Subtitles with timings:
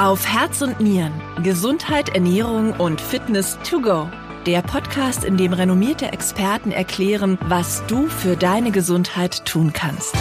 [0.00, 1.12] Auf Herz und Nieren.
[1.42, 4.08] Gesundheit, Ernährung und Fitness to go.
[4.46, 10.14] Der Podcast, in dem renommierte Experten erklären, was du für deine Gesundheit tun kannst.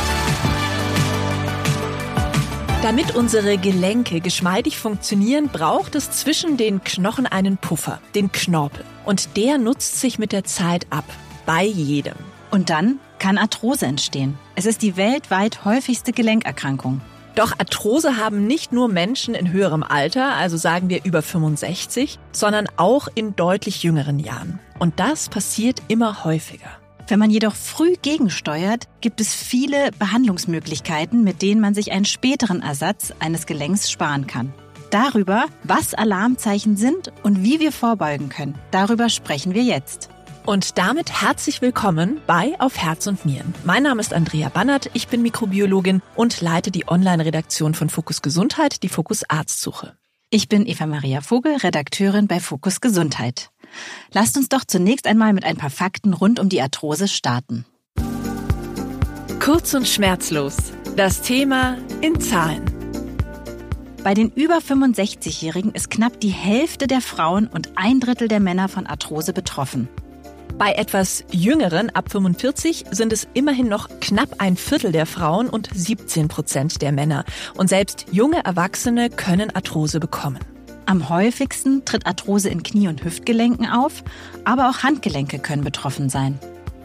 [2.82, 8.84] Damit unsere Gelenke geschmeidig funktionieren, braucht es zwischen den Knochen einen Puffer, den Knorpel.
[9.06, 11.06] Und der nutzt sich mit der Zeit ab.
[11.46, 12.16] Bei jedem.
[12.52, 14.38] Und dann kann Arthrose entstehen.
[14.56, 17.00] Es ist die weltweit häufigste Gelenkerkrankung.
[17.40, 22.68] Doch Arthrose haben nicht nur Menschen in höherem Alter, also sagen wir über 65, sondern
[22.76, 24.60] auch in deutlich jüngeren Jahren.
[24.78, 26.68] Und das passiert immer häufiger.
[27.08, 32.62] Wenn man jedoch früh gegensteuert, gibt es viele Behandlungsmöglichkeiten, mit denen man sich einen späteren
[32.62, 34.54] Ersatz eines Gelenks sparen kann.
[34.90, 40.10] Darüber, was Alarmzeichen sind und wie wir vorbeugen können, darüber sprechen wir jetzt.
[40.50, 43.54] Und damit herzlich willkommen bei Auf Herz und Nieren.
[43.66, 48.82] Mein Name ist Andrea Bannert, ich bin Mikrobiologin und leite die Online-Redaktion von Fokus Gesundheit,
[48.82, 49.96] die Fokus Arztsuche.
[50.32, 53.52] Ich bin Eva Maria Vogel, Redakteurin bei Fokus Gesundheit.
[54.12, 57.66] Lasst uns doch zunächst einmal mit ein paar Fakten rund um die Arthrose starten.
[59.40, 60.58] Kurz und schmerzlos.
[60.96, 62.66] Das Thema in Zahlen.
[64.04, 68.68] Bei den über 65-Jährigen ist knapp die Hälfte der Frauen und ein Drittel der Männer
[68.68, 69.90] von Arthrose betroffen.
[70.60, 75.70] Bei etwas jüngeren, ab 45, sind es immerhin noch knapp ein Viertel der Frauen und
[75.74, 77.24] 17 Prozent der Männer.
[77.56, 80.40] Und selbst junge Erwachsene können Arthrose bekommen.
[80.86, 84.04] Am häufigsten tritt Arthrose in Knie- und Hüftgelenken auf,
[84.44, 86.38] aber auch Handgelenke können betroffen sein.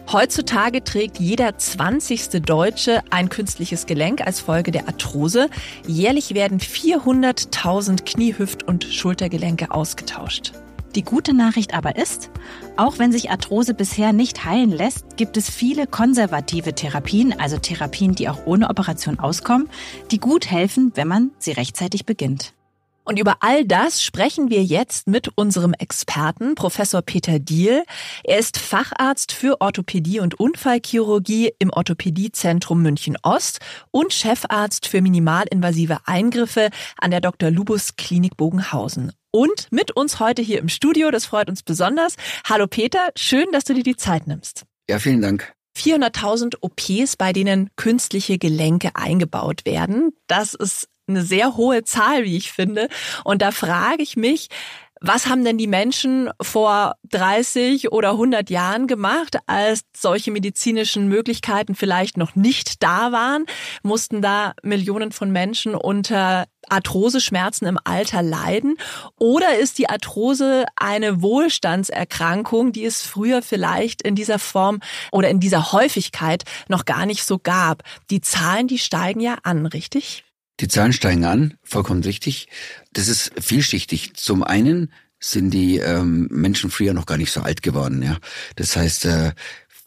[0.09, 2.41] Heutzutage trägt jeder 20.
[2.45, 5.49] Deutsche ein künstliches Gelenk als Folge der Arthrose.
[5.85, 10.53] Jährlich werden 400.000 Knie-, Hüft- und Schultergelenke ausgetauscht.
[10.95, 12.31] Die gute Nachricht aber ist,
[12.77, 18.15] auch wenn sich Arthrose bisher nicht heilen lässt, gibt es viele konservative Therapien, also Therapien,
[18.15, 19.69] die auch ohne Operation auskommen,
[20.11, 22.53] die gut helfen, wenn man sie rechtzeitig beginnt.
[23.03, 27.83] Und über all das sprechen wir jetzt mit unserem Experten, Professor Peter Diehl.
[28.23, 33.59] Er ist Facharzt für Orthopädie und Unfallchirurgie im Orthopädiezentrum München Ost
[33.91, 37.51] und Chefarzt für minimalinvasive Eingriffe an der Dr.
[37.51, 41.11] Lubus Klinik Bogenhausen und mit uns heute hier im Studio.
[41.11, 42.15] Das freut uns besonders.
[42.47, 44.63] Hallo Peter, schön, dass du dir die Zeit nimmst.
[44.89, 45.53] Ja, vielen Dank.
[45.77, 50.13] 400.000 OPs, bei denen künstliche Gelenke eingebaut werden.
[50.27, 52.87] Das ist eine sehr hohe Zahl, wie ich finde.
[53.25, 54.47] Und da frage ich mich,
[55.01, 61.75] was haben denn die Menschen vor 30 oder 100 Jahren gemacht, als solche medizinischen Möglichkeiten
[61.75, 63.45] vielleicht noch nicht da waren?
[63.83, 68.77] Mussten da Millionen von Menschen unter Arthroseschmerzen im Alter leiden?
[69.19, 74.79] Oder ist die Arthrose eine Wohlstandserkrankung, die es früher vielleicht in dieser Form
[75.11, 77.83] oder in dieser Häufigkeit noch gar nicht so gab?
[78.09, 80.23] Die Zahlen, die steigen ja an, richtig?
[80.59, 82.47] Die Zahlen steigen an, vollkommen richtig.
[82.93, 84.13] Das ist vielschichtig.
[84.15, 88.01] Zum einen sind die ähm, Menschen früher noch gar nicht so alt geworden.
[88.01, 88.17] Ja,
[88.55, 89.33] das heißt, äh,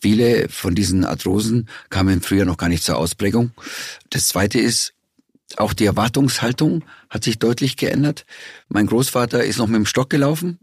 [0.00, 3.52] viele von diesen Arthrosen kamen früher noch gar nicht zur Ausprägung.
[4.10, 4.94] Das zweite ist,
[5.56, 8.26] auch die Erwartungshaltung hat sich deutlich geändert.
[8.68, 10.58] Mein Großvater ist noch mit dem Stock gelaufen.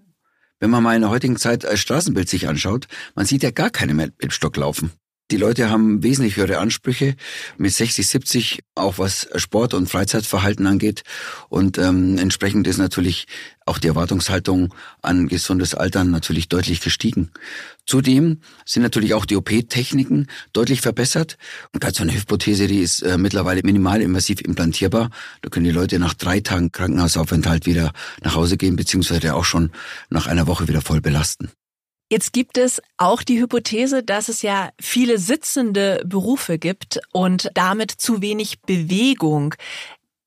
[0.60, 3.72] Wenn man mal in der heutigen Zeit als Straßenbild sich anschaut, man sieht ja gar
[3.72, 4.92] keine mehr mit dem Stock laufen.
[5.32, 7.16] Die Leute haben wesentlich höhere Ansprüche
[7.58, 11.02] mit 60, 70, auch was Sport und Freizeitverhalten angeht.
[11.50, 13.26] Und ähm, entsprechend ist natürlich
[13.66, 14.72] auch die Erwartungshaltung
[15.02, 17.32] an gesundes Altern natürlich deutlich gestiegen.
[17.88, 21.38] Zudem sind natürlich auch die OP-Techniken deutlich verbessert.
[21.74, 25.10] Und gerade so eine Hypothese, die ist äh, mittlerweile minimalinvasiv implantierbar.
[25.42, 29.72] Da können die Leute nach drei Tagen Krankenhausaufenthalt wieder nach Hause gehen, beziehungsweise auch schon
[30.12, 31.50] nach einer Woche wieder voll belasten.
[32.10, 37.92] Jetzt gibt es auch die Hypothese, dass es ja viele sitzende Berufe gibt und damit
[37.92, 39.56] zu wenig Bewegung.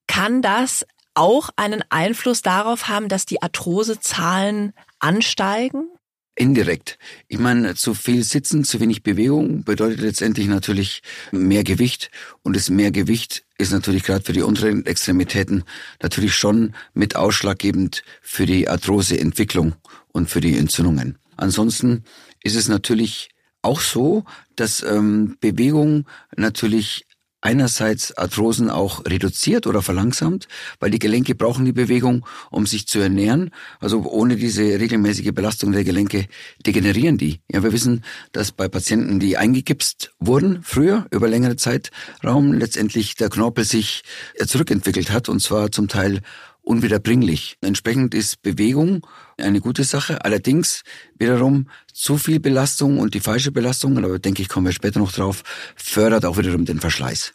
[0.09, 0.85] Kann das
[1.15, 5.89] auch einen Einfluss darauf haben, dass die Arthrosezahlen ansteigen?
[6.35, 6.99] Indirekt.
[7.27, 11.03] Ich meine, zu viel Sitzen, zu wenig Bewegung bedeutet letztendlich natürlich
[11.33, 12.11] mehr Gewicht.
[12.43, 15.65] Und das mehr Gewicht ist natürlich gerade für die unteren Extremitäten
[16.01, 19.75] natürlich schon mit ausschlaggebend für die Arthroseentwicklung
[20.13, 21.19] und für die Entzündungen.
[21.39, 22.05] Ansonsten
[22.43, 23.31] ist es natürlich
[23.63, 24.25] auch so,
[24.57, 26.07] dass ähm, Bewegung
[26.37, 27.07] natürlich
[27.41, 30.49] einerseits Arthrosen auch reduziert oder verlangsamt,
[30.81, 33.51] weil die Gelenke brauchen die Bewegung, um sich zu ernähren.
[33.79, 36.27] Also ohne diese regelmäßige Belastung der Gelenke
[36.67, 37.41] degenerieren die.
[37.51, 43.31] Ja, wir wissen, dass bei Patienten, die eingegipst wurden, früher über längere Zeitraum letztendlich der
[43.31, 44.03] Knorpel sich
[44.45, 46.23] zurückentwickelt hat und zwar zum Teil
[46.69, 47.57] unwiederbringlich.
[47.63, 49.07] Entsprechend ist Bewegung
[49.39, 50.25] eine gute Sache.
[50.25, 50.83] Allerdings
[51.19, 55.13] wiederum zu viel Belastung und die falsche Belastung, aber denke ich, kommen wir später noch
[55.13, 55.43] drauf,
[55.77, 57.33] fördert auch wiederum den Verschleiß.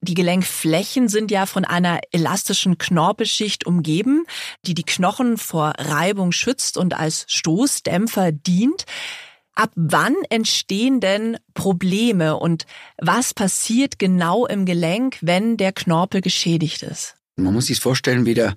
[0.00, 4.24] Die Gelenkflächen sind ja von einer elastischen Knorpelschicht umgeben,
[4.64, 8.84] die die Knochen vor Reibung schützt und als Stoßdämpfer dient.
[9.54, 12.64] Ab wann entstehen denn Probleme und
[12.98, 17.17] was passiert genau im Gelenk, wenn der Knorpel geschädigt ist?
[17.38, 18.56] Man muss sich vorstellen, wie der,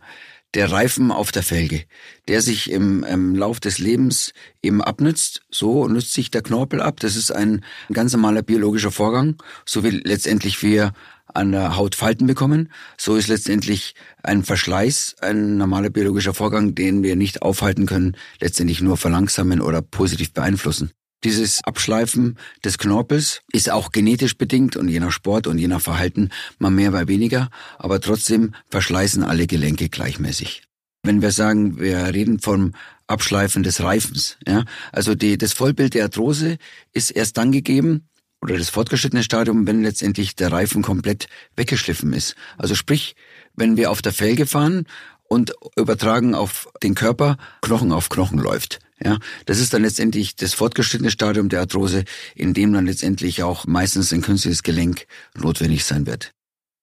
[0.54, 1.84] der Reifen auf der Felge,
[2.28, 5.42] der sich im, im Lauf des Lebens eben abnützt.
[5.50, 7.00] So nützt sich der Knorpel ab.
[7.00, 7.64] Das ist ein
[7.94, 9.36] ganz normaler biologischer Vorgang,
[9.66, 10.94] so wie letztendlich wir
[11.34, 12.72] an der Haut Falten bekommen.
[12.98, 18.82] So ist letztendlich ein Verschleiß ein normaler biologischer Vorgang, den wir nicht aufhalten können, letztendlich
[18.82, 20.92] nur verlangsamen oder positiv beeinflussen.
[21.24, 25.82] Dieses Abschleifen des Knorpels ist auch genetisch bedingt und je nach Sport und je nach
[25.82, 30.64] Verhalten mal mehr, mal weniger, aber trotzdem verschleißen alle Gelenke gleichmäßig.
[31.04, 32.74] Wenn wir sagen, wir reden vom
[33.08, 36.58] Abschleifen des Reifens, ja, also die, das Vollbild der Arthrose
[36.94, 38.08] ist erst dann gegeben,
[38.42, 42.36] oder das fortgeschrittene Stadium, wenn letztendlich der Reifen komplett weggeschliffen ist.
[42.58, 43.16] Also sprich,
[43.56, 44.88] wenn wir auf der Felge fahren
[45.24, 48.80] und übertragen auf den Körper, Knochen auf Knochen läuft.
[49.04, 52.04] Ja, das ist dann letztendlich das fortgeschrittene Stadium der Arthrose,
[52.36, 56.34] in dem dann letztendlich auch meistens ein künstliches Gelenk notwendig sein wird.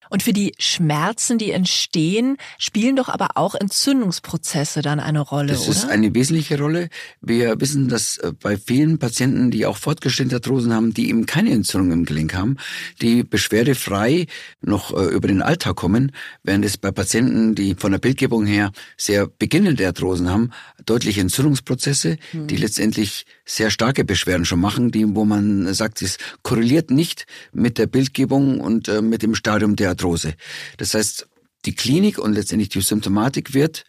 [0.09, 5.63] Und für die Schmerzen, die entstehen, spielen doch aber auch Entzündungsprozesse dann eine Rolle, das
[5.63, 5.71] oder?
[5.71, 6.89] ist eine wesentliche Rolle.
[7.21, 11.51] Wir wissen, dass äh, bei vielen Patienten, die auch fortgeschrittene Arthrosen haben, die eben keine
[11.51, 12.57] Entzündung im Gelenk haben,
[13.01, 14.25] die beschwerdefrei
[14.61, 16.11] noch äh, über den Alltag kommen,
[16.43, 20.49] während es bei Patienten, die von der Bildgebung her sehr beginnende Arthrosen haben,
[20.85, 22.47] deutliche Entzündungsprozesse, hm.
[22.47, 27.77] die letztendlich sehr starke Beschwerden schon machen, die, wo man sagt, es korreliert nicht mit
[27.77, 30.35] der Bildgebung und äh, mit dem Stadium der Arthrose.
[30.77, 31.27] Das heißt,
[31.65, 33.83] die Klinik und letztendlich die Symptomatik wird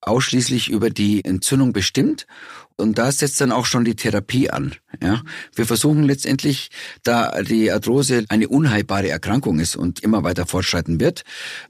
[0.00, 2.26] ausschließlich über die Entzündung bestimmt
[2.76, 4.74] und da setzt dann auch schon die Therapie an.
[5.02, 5.22] Ja,
[5.54, 6.70] wir versuchen letztendlich,
[7.02, 11.24] da die Arthrose eine unheilbare Erkrankung ist und immer weiter fortschreiten wird,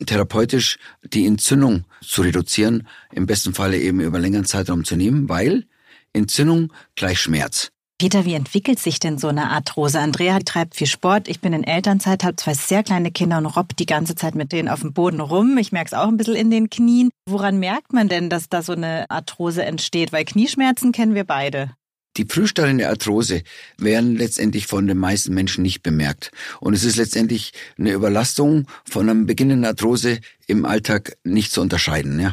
[0.06, 5.66] therapeutisch die Entzündung zu reduzieren, im besten Falle eben über längeren Zeitraum zu nehmen, weil
[6.12, 7.72] Entzündung gleich Schmerz.
[8.00, 10.00] Peter, wie entwickelt sich denn so eine Arthrose?
[10.00, 11.28] Andrea treibt viel Sport.
[11.28, 14.52] Ich bin in Elternzeit, habe zwei sehr kleine Kinder und robbt die ganze Zeit mit
[14.52, 15.58] denen auf dem Boden rum.
[15.58, 17.10] Ich merke es auch ein bisschen in den Knien.
[17.28, 20.14] Woran merkt man denn, dass da so eine Arthrose entsteht?
[20.14, 21.72] Weil Knieschmerzen kennen wir beide.
[22.16, 23.42] Die Frühstadien der Arthrose
[23.76, 26.32] werden letztendlich von den meisten Menschen nicht bemerkt.
[26.58, 32.18] Und es ist letztendlich eine Überlastung von einer beginnenden Arthrose im Alltag nicht zu unterscheiden.
[32.18, 32.32] Ja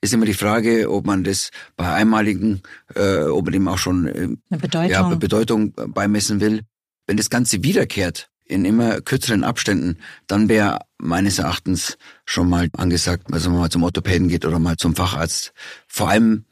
[0.00, 2.62] ist immer die Frage, ob man das bei einmaligen,
[2.94, 4.90] äh, ob man dem auch schon äh, Eine Bedeutung.
[4.90, 6.62] Ja, Bedeutung beimessen will.
[7.06, 13.32] Wenn das Ganze wiederkehrt in immer kürzeren Abständen, dann wäre meines Erachtens schon mal angesagt,
[13.32, 15.52] also wenn man mal zum Orthopäden geht oder mal zum Facharzt.
[15.88, 16.44] Vor allem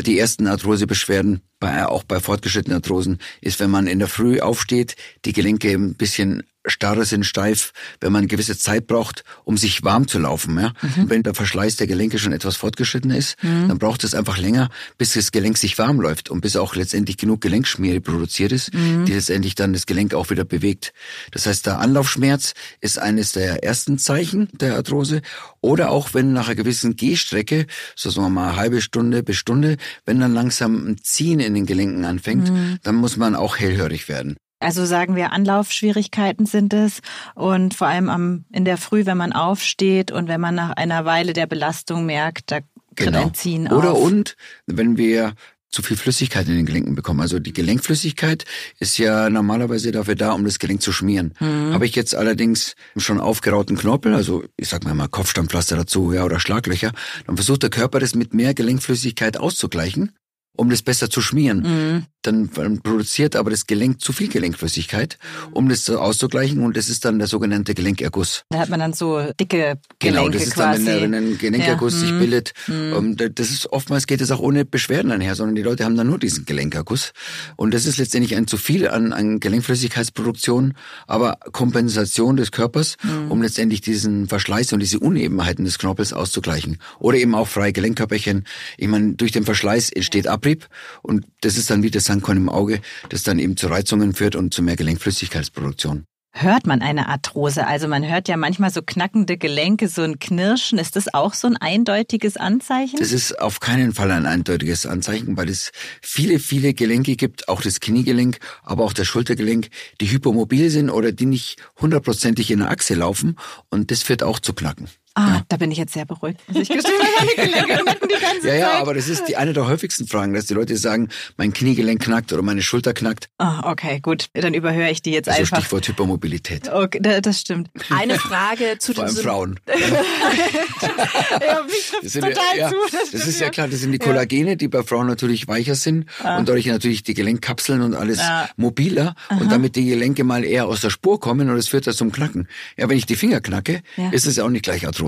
[0.00, 4.96] die ersten Arthrosebeschwerden, bei, auch bei fortgeschrittenen Arthrosen, ist, wenn man in der Früh aufsteht,
[5.24, 10.08] die Gelenke ein bisschen starre sind, steif, wenn man gewisse Zeit braucht, um sich warm
[10.08, 10.58] zu laufen.
[10.58, 10.72] Ja?
[10.82, 11.10] Mhm.
[11.10, 13.68] wenn der Verschleiß der Gelenke schon etwas fortgeschritten ist, mhm.
[13.68, 14.68] dann braucht es einfach länger,
[14.98, 19.04] bis das Gelenk sich warm läuft und bis auch letztendlich genug Gelenkschmiere produziert ist, mhm.
[19.04, 20.92] die letztendlich dann das Gelenk auch wieder bewegt.
[21.30, 25.22] Das heißt, der Anlaufschmerz ist eines der ersten Zeichen der Arthrose.
[25.60, 29.36] Oder auch wenn nach einer gewissen Gehstrecke, so sagen wir mal eine halbe Stunde bis
[29.36, 32.78] Stunde, wenn dann langsam ein Ziehen in den Gelenken anfängt, mhm.
[32.82, 34.36] dann muss man auch hellhörig werden.
[34.58, 37.00] Also sagen wir, Anlaufschwierigkeiten sind es
[37.34, 41.04] und vor allem am, in der Früh, wenn man aufsteht und wenn man nach einer
[41.04, 42.60] Weile der Belastung merkt, da
[42.94, 43.26] genau.
[43.26, 44.02] ein Ziehen Oder auf.
[44.02, 44.36] und,
[44.66, 45.34] wenn wir
[45.68, 47.20] zu viel Flüssigkeit in den Gelenken bekommen.
[47.20, 48.46] Also die Gelenkflüssigkeit
[48.78, 51.34] ist ja normalerweise dafür da, um das Gelenk zu schmieren.
[51.38, 51.74] Mhm.
[51.74, 56.24] Habe ich jetzt allerdings schon aufgerauten Knorpel, also ich sag mal mal Kopfsteinpflaster dazu, ja,
[56.24, 56.92] oder Schlaglöcher,
[57.26, 60.12] dann versucht der Körper das mit mehr Gelenkflüssigkeit auszugleichen
[60.56, 61.60] um das besser zu schmieren.
[61.60, 62.06] Mhm.
[62.26, 65.18] Dann produziert aber das Gelenk zu viel Gelenkflüssigkeit,
[65.52, 68.44] um das auszugleichen und das ist dann der sogenannte Gelenkerguss.
[68.50, 70.84] Da hat man dann so dicke Gelenke Genau, das ist quasi.
[70.84, 72.00] dann, wenn, wenn ein Gelenkerguss ja.
[72.00, 72.18] sich mhm.
[72.18, 72.52] bildet.
[72.68, 73.16] Mhm.
[73.34, 76.18] Das ist oftmals geht es auch ohne Beschwerden einher, sondern die Leute haben dann nur
[76.18, 77.12] diesen Gelenkerguss
[77.56, 80.74] und das ist letztendlich ein zu viel an, an Gelenkflüssigkeitsproduktion,
[81.06, 83.30] aber Kompensation des Körpers, mhm.
[83.30, 86.78] um letztendlich diesen Verschleiß und diese Unebenheiten des Knorpels auszugleichen.
[86.98, 88.46] Oder eben auch freie Gelenkkörperchen.
[88.78, 90.68] Ich meine, durch den Verschleiß entsteht Ab Abrieb
[91.02, 92.80] und das ist dann wie das Sandkorn im Auge,
[93.10, 96.04] das dann eben zu Reizungen führt und zu mehr Gelenkflüssigkeitsproduktion.
[96.38, 97.66] Hört man eine Arthrose?
[97.66, 100.78] Also man hört ja manchmal so knackende Gelenke, so ein Knirschen.
[100.78, 102.98] Ist das auch so ein eindeutiges Anzeichen?
[102.98, 107.62] Das ist auf keinen Fall ein eindeutiges Anzeichen, weil es viele, viele Gelenke gibt, auch
[107.62, 109.68] das Kniegelenk, aber auch das Schultergelenk,
[110.02, 113.36] die hypomobil sind oder die nicht hundertprozentig in der Achse laufen
[113.70, 114.88] und das führt auch zu Knacken.
[115.18, 115.42] Ah, ja.
[115.48, 116.38] da bin ich jetzt sehr beruhigt.
[116.48, 120.06] Ich gestehen, meine Gelenke die ganze ja, ja, aber das ist die eine der häufigsten
[120.06, 121.08] Fragen, dass die Leute sagen,
[121.38, 123.30] mein Kniegelenk knackt oder meine Schulter knackt.
[123.38, 124.28] Ah, okay, gut.
[124.34, 125.60] Dann überhöre ich die jetzt also einfach.
[125.60, 126.70] Stichwort Hypermobilität.
[126.70, 127.70] Okay, das stimmt.
[127.88, 129.60] Eine Frage zu Vor allem Frauen.
[129.68, 132.76] ja, mich trifft total ja, zu.
[132.92, 136.04] Das, das ist ja klar, das sind die Kollagene, die bei Frauen natürlich weicher sind
[136.22, 136.36] ah.
[136.36, 138.50] und dadurch natürlich die Gelenkkapseln und alles ah.
[138.58, 139.40] mobiler Aha.
[139.40, 142.12] und damit die Gelenke mal eher aus der Spur kommen und es führt da zum
[142.12, 142.48] Knacken.
[142.76, 143.80] Ja, wenn ich die Finger knacke,
[144.10, 145.05] ist es ja auch nicht gleich Arthrose.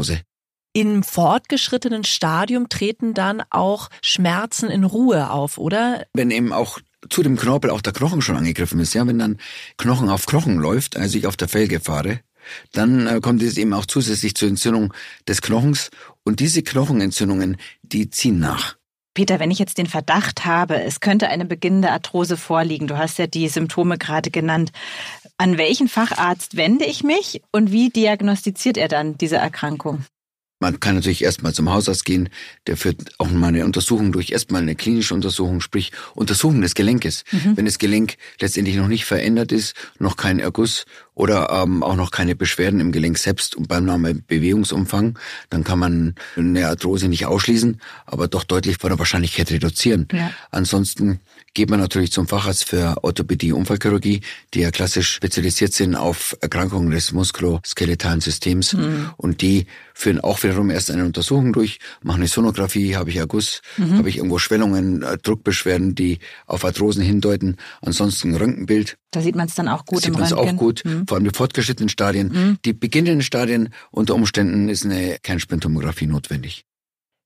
[0.72, 6.06] Im fortgeschrittenen Stadium treten dann auch Schmerzen in Ruhe auf, oder?
[6.12, 6.78] Wenn eben auch
[7.08, 9.38] zu dem Knorpel auch der Knochen schon angegriffen ist, ja, wenn dann
[9.76, 12.20] Knochen auf Knochen läuft, also ich auf der Felge fahre,
[12.72, 14.92] dann äh, kommt es eben auch zusätzlich zur Entzündung
[15.26, 15.90] des Knochens
[16.24, 18.76] und diese Knochenentzündungen, die ziehen nach.
[19.18, 23.18] Peter, wenn ich jetzt den Verdacht habe, es könnte eine beginnende Arthrose vorliegen, du hast
[23.18, 24.70] ja die Symptome gerade genannt,
[25.38, 30.04] an welchen Facharzt wende ich mich und wie diagnostiziert er dann diese Erkrankung?
[30.60, 32.30] Man kann natürlich erstmal zum Hausarzt gehen,
[32.66, 37.22] der führt auch mal eine Untersuchung durch, erstmal eine klinische Untersuchung, sprich Untersuchung des Gelenkes.
[37.30, 37.56] Mhm.
[37.56, 42.10] Wenn das Gelenk letztendlich noch nicht verändert ist, noch kein Erguss oder ähm, auch noch
[42.10, 45.16] keine Beschwerden im Gelenk selbst und beim normalen Bewegungsumfang,
[45.48, 50.08] dann kann man eine Arthrose nicht ausschließen, aber doch deutlich von der Wahrscheinlichkeit reduzieren.
[50.12, 50.32] Ja.
[50.50, 51.20] Ansonsten
[51.54, 54.20] geht man natürlich zum Facharzt für Orthopädie, Unfallchirurgie,
[54.54, 59.10] die ja klassisch spezialisiert sind auf Erkrankungen des muskuloskeletalen Systems mhm.
[59.16, 63.62] und die führen auch wiederum erst eine Untersuchung durch, machen eine Sonographie, habe ich Erguss,
[63.76, 63.98] mhm.
[63.98, 68.96] habe ich irgendwo Schwellungen, äh, Druckbeschwerden, die auf Arthrosen hindeuten, ansonsten ein Röntgenbild.
[69.10, 70.38] Da sieht man es dann auch gut da sieht im Röntgen.
[70.38, 71.06] auch gut, mhm.
[71.08, 72.28] vor allem die fortgeschrittenen Stadien.
[72.28, 72.58] Mhm.
[72.64, 76.64] Die beginnenden Stadien unter Umständen ist eine Kernspintomographie notwendig.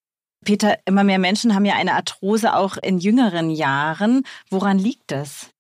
[0.45, 4.23] Peter, immer mehr Menschen haben ja eine Arthrose auch in jüngeren Jahren.
[4.51, 5.51] Woran liegt das?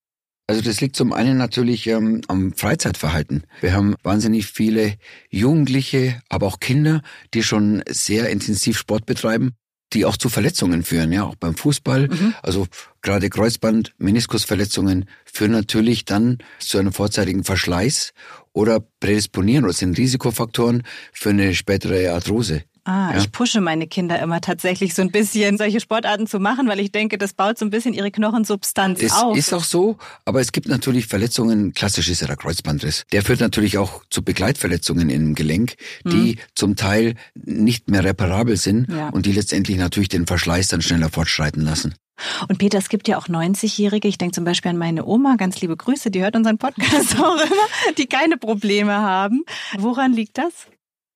[0.46, 3.44] Also das liegt zum einen natürlich ähm, am Freizeitverhalten.
[3.62, 4.96] Wir haben wahnsinnig viele
[5.30, 7.00] Jugendliche, aber auch Kinder,
[7.32, 9.52] die schon sehr intensiv Sport betreiben,
[9.94, 12.08] die auch zu Verletzungen führen, ja, auch beim Fußball.
[12.08, 12.34] Mhm.
[12.42, 12.66] Also
[13.00, 18.12] gerade Kreuzband, Meniskusverletzungen führen natürlich dann zu einem vorzeitigen Verschleiß
[18.52, 22.64] oder prädisponieren oder sind Risikofaktoren für eine spätere Arthrose.
[22.84, 23.18] Ah, ja.
[23.18, 26.92] ich pushe meine Kinder immer tatsächlich so ein bisschen, solche Sportarten zu machen, weil ich
[26.92, 29.36] denke, das baut so ein bisschen ihre Knochensubstanz es auf.
[29.36, 33.04] Ist auch so, aber es gibt natürlich Verletzungen, klassisch ist ja der Kreuzbandriss.
[33.12, 36.38] Der führt natürlich auch zu Begleitverletzungen im Gelenk, die hm.
[36.54, 39.08] zum Teil nicht mehr reparabel sind ja.
[39.08, 41.94] und die letztendlich natürlich den Verschleiß dann schneller fortschreiten lassen.
[42.48, 45.60] Und Peter, es gibt ja auch 90-Jährige, ich denke zum Beispiel an meine Oma, ganz
[45.60, 49.44] liebe Grüße, die hört unseren Podcast auch immer, die keine Probleme haben.
[49.78, 50.52] Woran liegt das?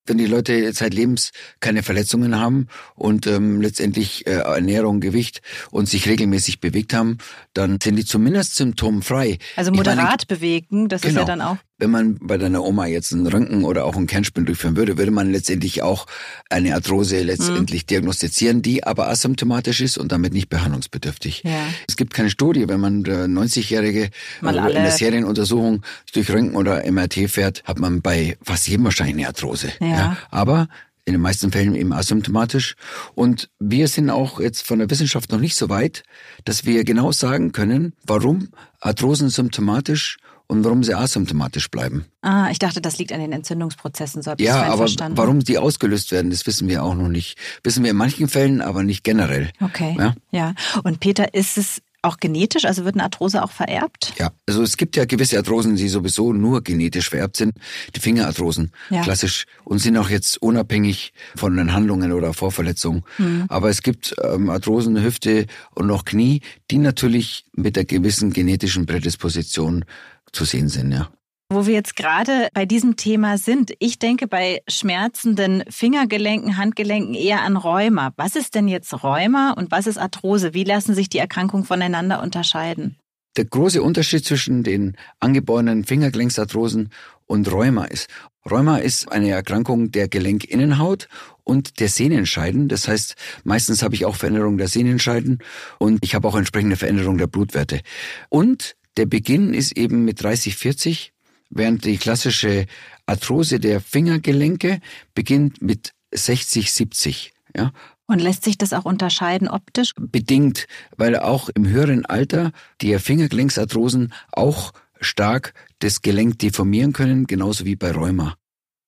[0.08, 6.08] Wenn die Leute zeitlebens keine Verletzungen haben und ähm, letztendlich äh, Ernährung, Gewicht und sich
[6.08, 7.18] regelmäßig bewegt haben,
[7.54, 9.38] dann sind die zumindest symptomfrei.
[9.56, 11.22] Also moderat meine, bewegen, das genau.
[11.22, 11.44] ist ja genau.
[11.44, 11.67] dann auch.
[11.80, 15.12] Wenn man bei deiner Oma jetzt einen Röntgen oder auch einen Kernspin durchführen würde, würde
[15.12, 16.06] man letztendlich auch
[16.50, 17.86] eine Arthrose letztendlich mhm.
[17.86, 21.44] diagnostizieren, die aber asymptomatisch ist und damit nicht behandlungsbedürftig.
[21.44, 21.66] Ja.
[21.86, 24.10] Es gibt keine Studie, wenn man 90-Jährige
[24.42, 25.82] in der Serienuntersuchung
[26.12, 29.72] durch Röntgen oder MRT fährt, hat man bei fast jedem wahrscheinlich eine Arthrose.
[29.80, 29.86] Ja.
[29.86, 30.16] ja.
[30.30, 30.68] Aber
[31.08, 32.76] in den meisten Fällen eben asymptomatisch.
[33.14, 36.02] Und wir sind auch jetzt von der Wissenschaft noch nicht so weit,
[36.44, 38.48] dass wir genau sagen können, warum
[38.80, 42.06] Arthrosen symptomatisch und warum sie asymptomatisch bleiben.
[42.22, 45.16] Ah, ich dachte, das liegt an den Entzündungsprozessen, so habe Ja, aber verstanden.
[45.16, 47.38] warum die ausgelöst werden, das wissen wir auch noch nicht.
[47.62, 49.50] Wissen wir in manchen Fällen, aber nicht generell.
[49.60, 49.94] Okay.
[49.98, 50.14] Ja.
[50.32, 50.54] ja.
[50.82, 52.64] Und Peter, ist es auch genetisch?
[52.64, 54.14] Also wird eine Arthrose auch vererbt?
[54.18, 57.54] Ja, also es gibt ja gewisse Arthrosen, die sowieso nur genetisch vererbt sind.
[57.94, 59.02] Die Fingerarthrosen, ja.
[59.02, 63.04] klassisch, und sind auch jetzt unabhängig von den Handlungen oder Vorverletzungen.
[63.18, 63.46] Mhm.
[63.48, 66.40] Aber es gibt ähm, Arthrosen, Hüfte und auch Knie,
[66.70, 69.84] die natürlich mit der gewissen genetischen Prädisposition
[70.32, 71.10] zu sehen sind, ja.
[71.50, 77.40] Wo wir jetzt gerade bei diesem Thema sind, ich denke bei schmerzenden Fingergelenken, Handgelenken eher
[77.40, 78.12] an Rheuma.
[78.16, 80.52] Was ist denn jetzt Rheuma und was ist Arthrose?
[80.52, 82.96] Wie lassen sich die Erkrankungen voneinander unterscheiden?
[83.38, 86.90] Der große Unterschied zwischen den angeborenen Fingergelenksarthrosen
[87.24, 88.08] und Rheuma ist,
[88.50, 91.08] Rheuma ist eine Erkrankung der Gelenkinnenhaut
[91.44, 92.68] und der Sehnenscheiden.
[92.68, 95.38] Das heißt, meistens habe ich auch Veränderungen der Sehnenscheiden
[95.78, 97.80] und ich habe auch entsprechende Veränderungen der Blutwerte.
[98.28, 101.12] Und der Beginn ist eben mit 30, 40,
[101.50, 102.66] während die klassische
[103.06, 104.80] Arthrose der Fingergelenke
[105.14, 107.32] beginnt mit 60, 70.
[107.56, 107.72] Ja?
[108.06, 109.92] Und lässt sich das auch unterscheiden optisch?
[109.96, 117.64] Bedingt, weil auch im höheren Alter die Fingergelenksarthrosen auch stark das Gelenk deformieren können, genauso
[117.64, 118.34] wie bei Rheuma.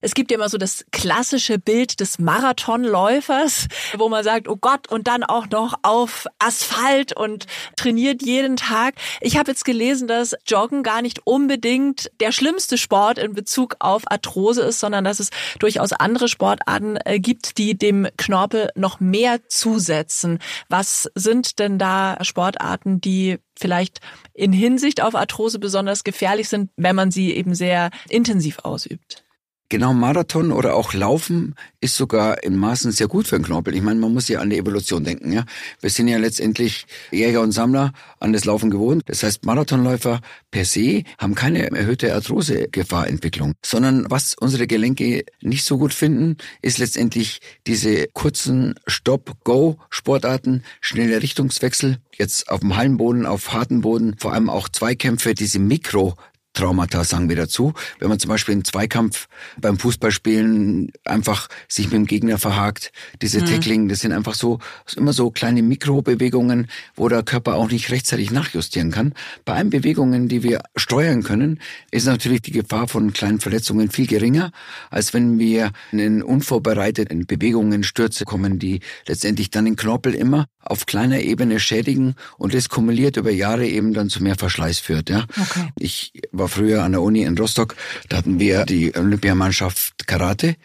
[0.03, 4.91] Es gibt ja immer so das klassische Bild des Marathonläufers, wo man sagt, oh Gott,
[4.91, 8.95] und dann auch noch auf Asphalt und trainiert jeden Tag.
[9.21, 14.11] Ich habe jetzt gelesen, dass Joggen gar nicht unbedingt der schlimmste Sport in Bezug auf
[14.11, 19.47] Arthrose ist, sondern dass es durchaus andere Sportarten äh, gibt, die dem Knorpel noch mehr
[19.49, 20.39] zusetzen.
[20.71, 24.01] Was sind denn da Sportarten, die vielleicht
[24.33, 29.25] in Hinsicht auf Arthrose besonders gefährlich sind, wenn man sie eben sehr intensiv ausübt?
[29.71, 33.73] Genau, Marathon oder auch Laufen ist sogar in Maßen sehr gut für den Knorpel.
[33.77, 35.33] Ich meine, man muss ja an die Evolution denken.
[35.33, 35.45] Ja,
[35.81, 39.05] Wir sind ja letztendlich Jäger und Sammler an das Laufen gewohnt.
[39.07, 45.79] Das heißt, Marathonläufer per se haben keine erhöhte Arthrosegefahrentwicklung, sondern was unsere Gelenke nicht so
[45.79, 53.83] gut finden, ist letztendlich diese kurzen Stop-Go-Sportarten, schnelle Richtungswechsel, jetzt auf dem Hallenboden, auf harten
[53.83, 56.17] Boden, vor allem auch Zweikämpfe, diese Mikro
[56.53, 57.75] Traumata sagen wir dazu.
[57.99, 59.29] Wenn man zum Beispiel einen Zweikampf
[59.61, 62.93] beim Fußballspielen einfach sich mit dem Gegner verhakt,
[63.23, 63.47] diese mhm.
[63.47, 64.59] Tackling, das sind einfach so,
[64.97, 69.15] immer so kleine Mikrobewegungen, wo der Körper auch nicht rechtzeitig nachjustieren kann.
[69.45, 74.07] Bei allen Bewegungen, die wir steuern können, ist natürlich die Gefahr von kleinen Verletzungen viel
[74.07, 74.51] geringer,
[74.91, 80.87] als wenn wir in unvorbereiteten Bewegungen, Stürze kommen, die letztendlich dann den Knorpel immer auf
[80.87, 85.11] kleiner Ebene schädigen und das kumuliert über Jahre eben dann zu mehr Verschleiß führt.
[85.11, 85.25] Ja.
[85.41, 85.69] Okay.
[85.79, 87.77] Ich war früher an der Uni in Rostock,
[88.09, 90.57] da hatten wir die Olympiamannschaft Karate,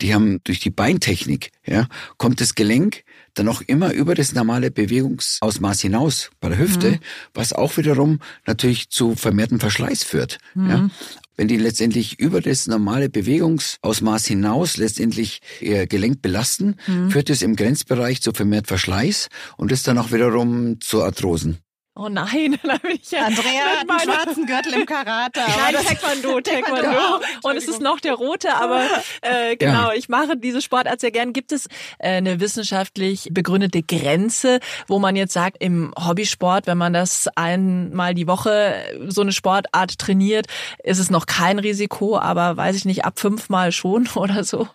[0.00, 4.70] die haben durch die Beintechnik, ja, kommt das Gelenk dann auch immer über das normale
[4.70, 6.98] Bewegungsausmaß hinaus bei der Hüfte, mhm.
[7.34, 10.38] was auch wiederum natürlich zu vermehrtem Verschleiß führt.
[10.54, 10.70] Mhm.
[10.70, 10.88] Ja.
[11.36, 17.10] Wenn die letztendlich über das normale Bewegungsausmaß hinaus letztendlich ihr Gelenk belasten, mhm.
[17.10, 21.58] führt es im Grenzbereich zu vermehrt Verschleiß und das dann auch wiederum zu Arthrosen.
[21.96, 23.26] Oh nein, da bin ich ja.
[23.26, 25.40] Andrea hat einen schwarzen Gürtel im Karate.
[25.56, 26.82] Nein, Taekwondo, Taekwondo.
[26.82, 27.24] Taekwondo.
[27.42, 28.82] Und es ist noch der rote, aber
[29.22, 29.94] äh, genau, ja.
[29.94, 31.32] ich mache diese Sportart sehr gern.
[31.32, 31.66] Gibt es
[31.98, 34.58] äh, eine wissenschaftlich begründete Grenze,
[34.88, 38.74] wo man jetzt sagt, im Hobbysport, wenn man das einmal die Woche
[39.06, 40.46] so eine Sportart trainiert,
[40.82, 44.68] ist es noch kein Risiko, aber weiß ich nicht, ab fünfmal schon oder so?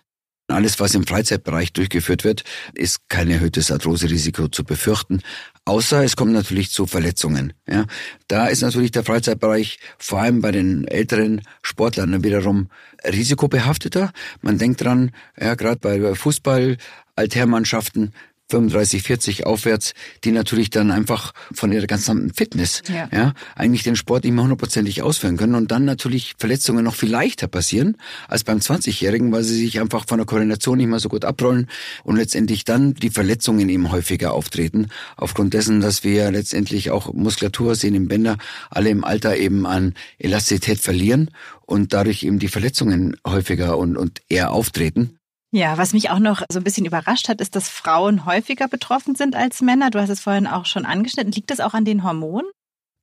[0.50, 5.20] Alles, was im Freizeitbereich durchgeführt wird, ist kein erhöhtes Arthroserisiko zu befürchten.
[5.64, 7.52] Außer es kommt natürlich zu Verletzungen.
[7.68, 7.86] Ja,
[8.28, 12.68] da ist natürlich der Freizeitbereich vor allem bei den älteren Sportlern wiederum
[13.04, 14.12] risikobehafteter.
[14.40, 16.76] Man denkt dran, ja, gerade bei Fußball,
[17.16, 18.12] Altherrmannschaften,
[18.50, 23.08] 35, 40 aufwärts, die natürlich dann einfach von ihrer ganzen Fitness, ja.
[23.12, 27.10] ja, eigentlich den Sport nicht mehr hundertprozentig ausführen können und dann natürlich Verletzungen noch viel
[27.10, 27.96] leichter passieren
[28.28, 31.68] als beim 20-Jährigen, weil sie sich einfach von der Koordination nicht mehr so gut abrollen
[32.04, 37.74] und letztendlich dann die Verletzungen eben häufiger auftreten, aufgrund dessen, dass wir letztendlich auch Muskulatur,
[37.74, 38.36] Sehnen, Bänder
[38.70, 41.30] alle im Alter eben an Elastizität verlieren
[41.66, 45.19] und dadurch eben die Verletzungen häufiger und, und eher auftreten.
[45.52, 49.16] Ja, was mich auch noch so ein bisschen überrascht hat, ist, dass Frauen häufiger betroffen
[49.16, 49.90] sind als Männer.
[49.90, 51.32] Du hast es vorhin auch schon angeschnitten.
[51.32, 52.48] Liegt das auch an den Hormonen?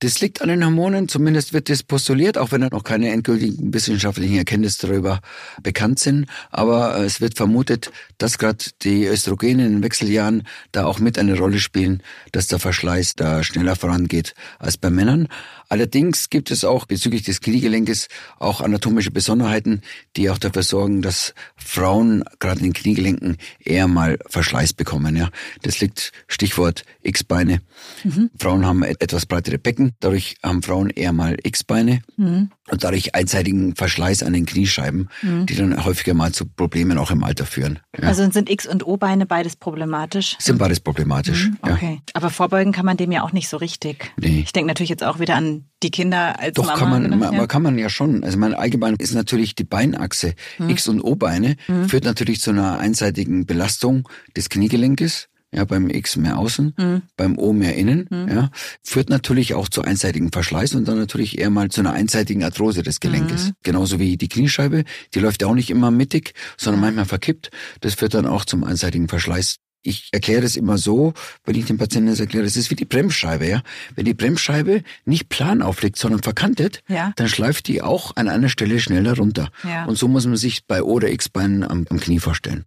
[0.00, 3.74] Das liegt an den Hormonen, zumindest wird das postuliert, auch wenn da noch keine endgültigen
[3.74, 5.20] wissenschaftlichen Erkenntnisse darüber
[5.60, 6.26] bekannt sind.
[6.50, 11.18] Aber äh, es wird vermutet, dass gerade die Östrogene in den Wechseljahren da auch mit
[11.18, 15.26] eine Rolle spielen, dass der Verschleiß da schneller vorangeht als bei Männern.
[15.68, 19.82] Allerdings gibt es auch bezüglich des Kniegelenkes auch anatomische Besonderheiten,
[20.16, 25.14] die auch dafür sorgen, dass Frauen gerade in den Kniegelenken eher mal Verschleiß bekommen.
[25.16, 25.30] Ja,
[25.62, 27.60] das liegt Stichwort X-Beine.
[28.04, 28.30] Mhm.
[28.38, 32.50] Frauen haben etwas breitere Becken, dadurch haben Frauen eher mal X-Beine mhm.
[32.70, 35.46] Und dadurch einseitigen Verschleiß an den Kniescheiben, mhm.
[35.46, 37.78] die dann häufiger mal zu Problemen auch im Alter führen.
[38.00, 38.08] Ja.
[38.08, 40.36] Also sind X- und O-Beine beides problematisch?
[40.38, 41.48] Sind beides problematisch.
[41.48, 41.58] Mhm.
[41.62, 42.12] Okay, ja.
[42.14, 44.12] aber vorbeugen kann man dem ja auch nicht so richtig.
[44.16, 44.42] Nee.
[44.44, 46.78] Ich denke natürlich jetzt auch wieder an die Kinder als Doch, Mama.
[46.78, 47.46] kann man, man, ja.
[47.46, 48.24] kann man ja schon.
[48.24, 50.34] Also mein Allgemein ist natürlich die Beinachse.
[50.56, 50.70] Hm.
[50.70, 51.88] X- und O-Beine hm.
[51.88, 55.27] führt natürlich zu einer einseitigen Belastung des Kniegelenkes.
[55.54, 57.02] Ja, beim X mehr außen, hm.
[57.16, 58.28] beim O mehr innen, hm.
[58.28, 58.50] ja,
[58.82, 62.82] führt natürlich auch zu einseitigen Verschleiß und dann natürlich eher mal zu einer einseitigen Arthrose
[62.82, 63.46] des Gelenkes.
[63.46, 63.52] Hm.
[63.62, 64.84] Genauso wie die Kniescheibe,
[65.14, 67.50] die läuft ja auch nicht immer mittig, sondern manchmal verkippt.
[67.80, 71.78] Das führt dann auch zum einseitigen Verschleiß ich erkläre das immer so, wenn ich den
[71.78, 73.62] Patienten das erkläre, das ist wie die Bremsscheibe, ja.
[73.94, 77.12] Wenn die Bremsscheibe nicht plan aufliegt, sondern verkantet, ja.
[77.16, 79.50] dann schleift die auch an einer Stelle schneller runter.
[79.64, 79.84] Ja.
[79.86, 82.64] Und so muss man sich bei O oder X-Beinen am, am Knie vorstellen.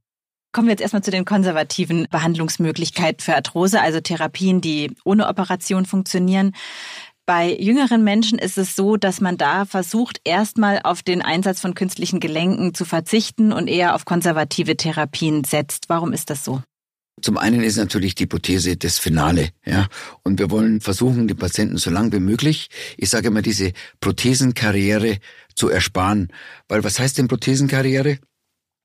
[0.52, 5.86] Kommen wir jetzt erstmal zu den konservativen Behandlungsmöglichkeiten für Arthrose, also Therapien, die ohne Operation
[5.86, 6.52] funktionieren.
[7.26, 11.76] Bei jüngeren Menschen ist es so, dass man da versucht, erstmal auf den Einsatz von
[11.76, 15.88] künstlichen Gelenken zu verzichten und eher auf konservative Therapien setzt.
[15.88, 16.62] Warum ist das so?
[17.22, 19.88] Zum einen ist natürlich die Prothese das Finale, ja.
[20.24, 25.20] Und wir wollen versuchen, die Patienten so lang wie möglich, ich sage immer, diese Prothesenkarriere
[25.56, 26.34] zu ersparen.
[26.68, 28.18] Weil was heißt denn Prothesenkarriere?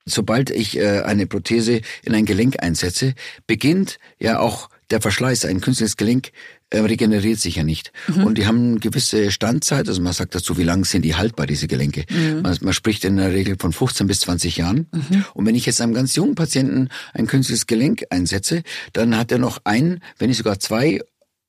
[0.06, 3.14] Sobald ich äh, eine Prothese in ein Gelenk einsetze,
[3.46, 5.44] beginnt ja auch der Verschleiß.
[5.44, 6.30] Ein künstliches Gelenk
[6.70, 7.92] äh, regeneriert sich ja nicht.
[8.08, 8.24] Mhm.
[8.24, 11.46] Und die haben eine gewisse Standzeit, also man sagt dazu, wie lang sind die haltbar,
[11.46, 12.04] diese Gelenke.
[12.10, 12.42] Mhm.
[12.42, 14.86] Man, man, spricht in der Regel von 15 bis 20 Jahren.
[14.92, 15.24] Mhm.
[15.34, 19.38] Und wenn ich jetzt einem ganz jungen Patienten ein künstliches Gelenk einsetze, dann hat er
[19.38, 21.00] noch ein, wenn nicht sogar zwei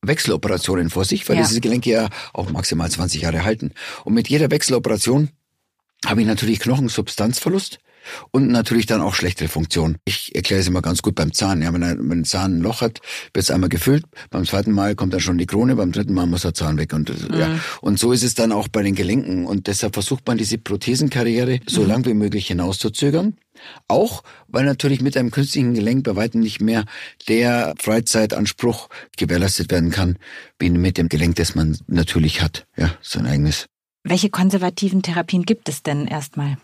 [0.02, 1.44] Wechseloperationen vor sich, weil ja.
[1.44, 3.72] diese Gelenke ja auch maximal 20 Jahre halten.
[4.04, 5.30] Und mit jeder Wechseloperation
[6.06, 7.80] habe ich natürlich Knochensubstanzverlust
[8.32, 9.98] und natürlich dann auch schlechtere Funktion.
[10.06, 11.62] Ich erkläre es immer ganz gut beim Zahn.
[11.62, 13.02] Ja, wenn, ein, wenn ein Zahn ein Loch hat,
[13.34, 16.28] wird es einmal gefüllt, beim zweiten Mal kommt dann schon die Krone, beim dritten Mal
[16.28, 16.94] muss der Zahn weg.
[16.94, 17.38] Und, mhm.
[17.38, 17.60] ja.
[17.82, 19.46] und so ist es dann auch bei den Gelenken.
[19.46, 21.88] Und deshalb versucht man diese Prothesenkarriere so mhm.
[21.88, 23.36] lang wie möglich hinauszuzögern.
[23.88, 26.86] Auch, weil natürlich mit einem künstlichen Gelenk bei weitem nicht mehr
[27.28, 30.18] der Freizeitanspruch gewährleistet werden kann,
[30.60, 32.68] wie mit dem Gelenk, das man natürlich hat.
[32.76, 33.68] Ja, sein eigenes.
[34.04, 36.58] Welche konservativen Therapien gibt es denn erstmal?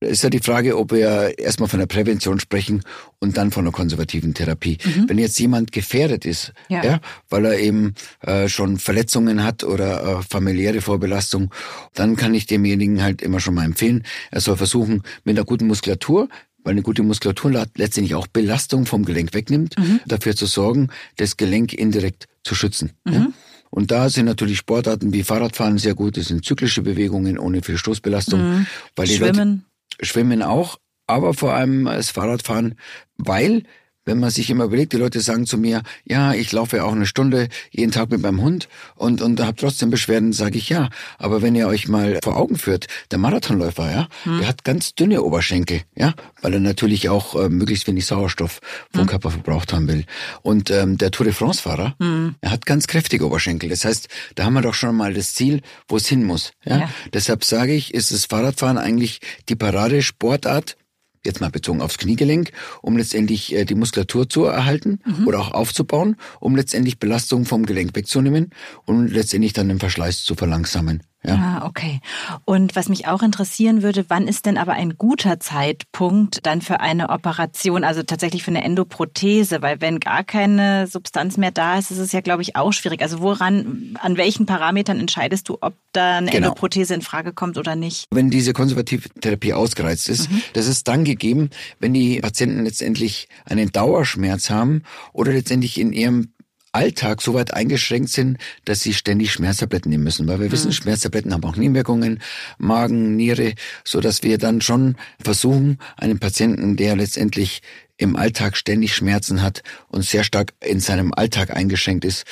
[0.00, 2.82] Ist ja die Frage, ob wir erstmal von der Prävention sprechen
[3.18, 4.78] und dann von der konservativen Therapie.
[4.82, 5.08] Mhm.
[5.08, 6.82] Wenn jetzt jemand gefährdet ist, ja.
[6.82, 11.52] ja weil er eben äh, schon Verletzungen hat oder äh, familiäre Vorbelastung,
[11.94, 15.66] dann kann ich demjenigen halt immer schon mal empfehlen, er soll versuchen, mit einer guten
[15.66, 16.28] Muskulatur,
[16.64, 20.00] weil eine gute Muskulatur letztendlich auch Belastung vom Gelenk wegnimmt, mhm.
[20.06, 22.92] dafür zu sorgen, das Gelenk indirekt zu schützen.
[23.04, 23.12] Mhm.
[23.12, 23.26] Ja?
[23.70, 26.16] Und da sind natürlich Sportarten wie Fahrradfahren sehr gut.
[26.16, 28.40] Das sind zyklische Bewegungen ohne viel Stoßbelastung.
[28.40, 28.66] Mhm.
[28.96, 29.64] Weil Schwimmen.
[30.00, 32.78] Schwimmen auch, aber vor allem das Fahrradfahren,
[33.16, 33.64] weil
[34.04, 37.06] wenn man sich immer überlegt, die Leute sagen zu mir, ja, ich laufe auch eine
[37.06, 40.88] Stunde jeden Tag mit meinem Hund und, und habe trotzdem Beschwerden, sage ich ja.
[41.18, 44.38] Aber wenn ihr euch mal vor Augen führt, der Marathonläufer, ja, hm.
[44.38, 48.60] der hat ganz dünne Oberschenkel, ja, weil er natürlich auch äh, möglichst wenig Sauerstoff
[48.92, 49.08] vom hm.
[49.08, 50.04] Körper verbraucht haben will.
[50.42, 52.36] Und ähm, der Tour de France-Fahrer, hm.
[52.40, 53.68] er hat ganz kräftige Oberschenkel.
[53.68, 56.52] Das heißt, da haben wir doch schon mal das Ziel, wo es hin muss.
[56.64, 56.78] Ja?
[56.78, 56.90] ja.
[57.12, 60.76] Deshalb sage ich, ist das Fahrradfahren eigentlich die Paradesportart
[61.24, 62.50] jetzt mal bezogen aufs Kniegelenk,
[62.82, 65.26] um letztendlich äh, die Muskulatur zu erhalten mhm.
[65.26, 68.50] oder auch aufzubauen, um letztendlich Belastung vom Gelenk wegzunehmen
[68.84, 71.02] und letztendlich dann den Verschleiß zu verlangsamen.
[71.22, 71.34] Ja.
[71.34, 72.00] Ah, okay.
[72.46, 76.80] Und was mich auch interessieren würde, wann ist denn aber ein guter Zeitpunkt dann für
[76.80, 79.60] eine Operation, also tatsächlich für eine Endoprothese?
[79.60, 83.02] Weil wenn gar keine Substanz mehr da ist, ist es ja, glaube ich, auch schwierig.
[83.02, 86.48] Also woran, an welchen Parametern entscheidest du, ob da eine genau.
[86.48, 88.06] Endoprothese in Frage kommt oder nicht?
[88.10, 90.40] Wenn diese konservative Therapie ausgereizt ist, mhm.
[90.54, 96.32] das ist dann gegeben, wenn die Patienten letztendlich einen Dauerschmerz haben oder letztendlich in ihrem
[96.72, 100.28] Alltag so weit eingeschränkt sind, dass sie ständig Schmerztabletten nehmen müssen.
[100.28, 100.52] Weil wir mhm.
[100.52, 102.20] wissen, Schmerztabletten haben auch Nebenwirkungen,
[102.58, 103.54] Magen, Niere,
[103.84, 107.62] so dass wir dann schon versuchen, einen Patienten, der letztendlich
[107.96, 112.24] im Alltag ständig Schmerzen hat und sehr stark in seinem Alltag eingeschränkt ist,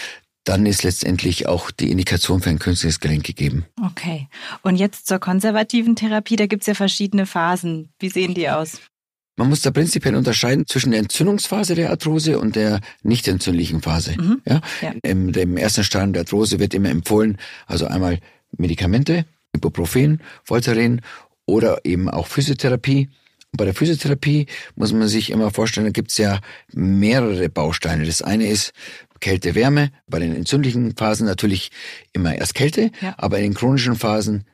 [0.45, 3.67] dann ist letztendlich auch die Indikation für ein künstliches Gelenk gegeben.
[3.85, 4.29] Okay.
[4.63, 7.93] Und jetzt zur konservativen Therapie, da gibt's ja verschiedene Phasen.
[7.99, 8.81] Wie sehen die aus?
[9.39, 14.17] Man muss da prinzipiell unterscheiden zwischen der Entzündungsphase der Arthrose und der nicht entzündlichen Phase.
[14.21, 14.43] Mhm.
[14.45, 14.61] Ja?
[14.83, 14.93] ja.
[15.03, 18.19] Im, Im ersten Stadium der Arthrose wird immer empfohlen, also einmal
[18.57, 21.03] Medikamente, Ibuprofen, Voltaren
[21.47, 23.11] oder eben auch Physiotherapie.
[23.53, 26.41] bei der Physiotherapie muss man sich immer vorstellen, da gibt es ja
[26.73, 28.07] mehrere Bausteine.
[28.07, 28.73] Das eine ist
[29.21, 29.91] Kälte, Wärme.
[30.09, 31.71] Bei den entzündlichen Phasen natürlich
[32.13, 33.15] immer erst Kälte, ja.
[33.19, 34.47] aber in den chronischen Phasen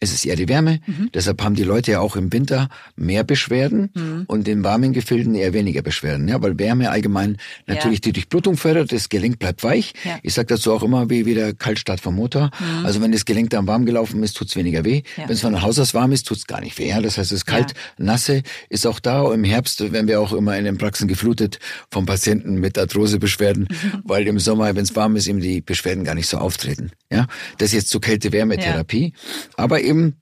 [0.00, 0.80] es ist eher die Wärme.
[0.86, 1.10] Mhm.
[1.12, 4.24] Deshalb haben die Leute ja auch im Winter mehr Beschwerden mhm.
[4.26, 6.26] und in warmen Gefilden eher weniger Beschwerden.
[6.26, 7.36] Ja, weil Wärme allgemein
[7.66, 8.04] natürlich ja.
[8.04, 9.92] die Durchblutung fördert, das Gelenk bleibt weich.
[10.04, 10.18] Ja.
[10.22, 12.50] Ich sage dazu auch immer, wie wieder Kaltstart vom Motor.
[12.58, 12.86] Mhm.
[12.86, 15.02] Also wenn das Gelenk dann warm gelaufen ist, tut's weniger weh.
[15.18, 15.24] Ja.
[15.24, 16.88] Wenn es von Haus aus warm ist, tut's gar nicht weh.
[16.88, 17.02] Ja?
[17.02, 19.30] Das heißt, das kalt, nasse ist auch da.
[19.34, 21.58] Im Herbst werden wir auch immer in den Praxen geflutet
[21.90, 23.68] von Patienten mit Arthrosebeschwerden,
[24.04, 26.90] weil im Sommer, wenn es warm ist, eben die Beschwerden gar nicht so auftreten.
[27.12, 27.26] Ja,
[27.58, 29.12] das ist jetzt zur Kälte-Wärme-Therapie.
[29.56, 30.20] Aber eben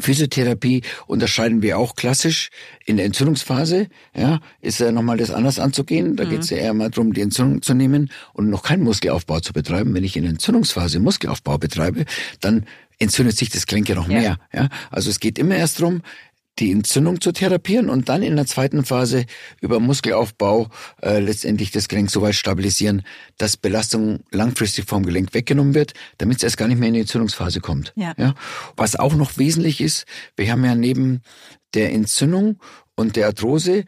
[0.00, 2.48] Physiotherapie unterscheiden wir auch klassisch
[2.86, 3.88] in der Entzündungsphase.
[4.16, 6.16] Ja, ist ja nochmal das anders anzugehen.
[6.16, 6.30] Da mhm.
[6.30, 9.52] geht es ja eher mal darum, die Entzündung zu nehmen und noch keinen Muskelaufbau zu
[9.52, 9.92] betreiben.
[9.92, 12.06] Wenn ich in der Entzündungsphase Muskelaufbau betreibe,
[12.40, 12.64] dann
[12.98, 14.18] entzündet sich das Gelenk ja noch ja.
[14.18, 14.38] mehr.
[14.54, 16.00] Ja, also es geht immer erst darum,
[16.58, 19.24] die Entzündung zu therapieren und dann in der zweiten Phase
[19.60, 20.68] über Muskelaufbau
[21.00, 23.02] äh, letztendlich das Gelenk so weit stabilisieren,
[23.38, 27.00] dass Belastung langfristig vom Gelenk weggenommen wird, damit es erst gar nicht mehr in die
[27.00, 27.92] Entzündungsphase kommt.
[27.96, 28.14] Ja.
[28.18, 28.34] ja.
[28.76, 30.04] Was auch noch wesentlich ist,
[30.36, 31.22] wir haben ja neben
[31.74, 32.58] der Entzündung
[32.96, 33.84] und der Arthrose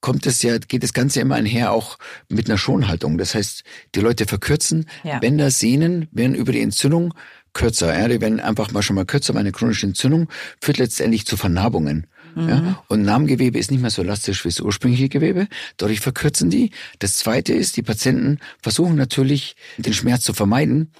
[0.00, 1.98] kommt es ja, geht das Ganze immer einher auch
[2.28, 3.16] mit einer Schonhaltung.
[3.16, 5.18] Das heißt, die Leute verkürzen ja.
[5.18, 7.14] Bänder, Sehnen werden über die Entzündung
[7.54, 7.98] kürzer.
[7.98, 9.34] Ja, die werden einfach mal schon mal kürzer.
[9.34, 10.28] Eine chronische Entzündung
[10.60, 12.06] führt letztendlich zu Vernarbungen.
[12.34, 12.48] Mhm.
[12.48, 12.84] Ja?
[12.88, 15.48] Und Narbengewebe ist nicht mehr so elastisch wie das ursprüngliche Gewebe.
[15.76, 16.70] Dadurch verkürzen die.
[16.98, 20.90] Das zweite ist, die Patienten versuchen natürlich, den Schmerz zu vermeiden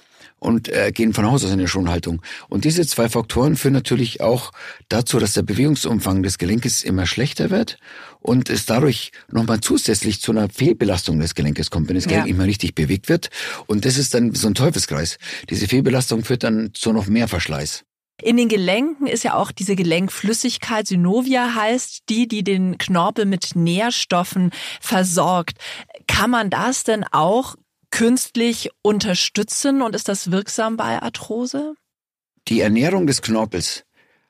[0.45, 2.21] und äh, gehen von Haus aus in eine Schonhaltung.
[2.49, 4.51] Und diese zwei Faktoren führen natürlich auch
[4.89, 7.79] dazu, dass der Bewegungsumfang des Gelenkes immer schlechter wird
[8.21, 12.27] und es dadurch nochmal zusätzlich zu einer Fehlbelastung des Gelenkes kommt, wenn das Gelenk ja.
[12.27, 13.29] nicht mehr richtig bewegt wird.
[13.65, 15.17] Und das ist dann so ein Teufelskreis.
[15.49, 17.83] Diese Fehlbelastung führt dann zu noch mehr Verschleiß.
[18.21, 23.55] In den Gelenken ist ja auch diese Gelenkflüssigkeit, Synovia heißt, die, die den Knorpel mit
[23.55, 25.57] Nährstoffen versorgt.
[26.07, 27.55] Kann man das denn auch
[27.95, 31.75] künstlich unterstützen und ist das wirksam bei Arthrose?
[32.49, 33.85] Die Ernährung des Knorpels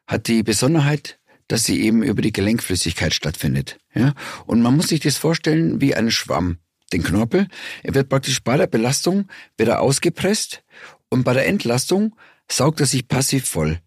[0.06, 3.80] hat die Besonderheit, dass sie eben über die Gelenkflüssigkeit stattfindet.
[3.96, 4.14] Ja?
[4.46, 6.60] Und man muss sich das vorstellen wie ein Schwamm.
[6.94, 7.48] Den Knorpel,
[7.82, 10.64] er wird praktisch bei der Belastung wieder ausgepresst
[11.10, 12.16] und bei der Entlastung
[12.48, 13.80] saugt er sich passiv voll.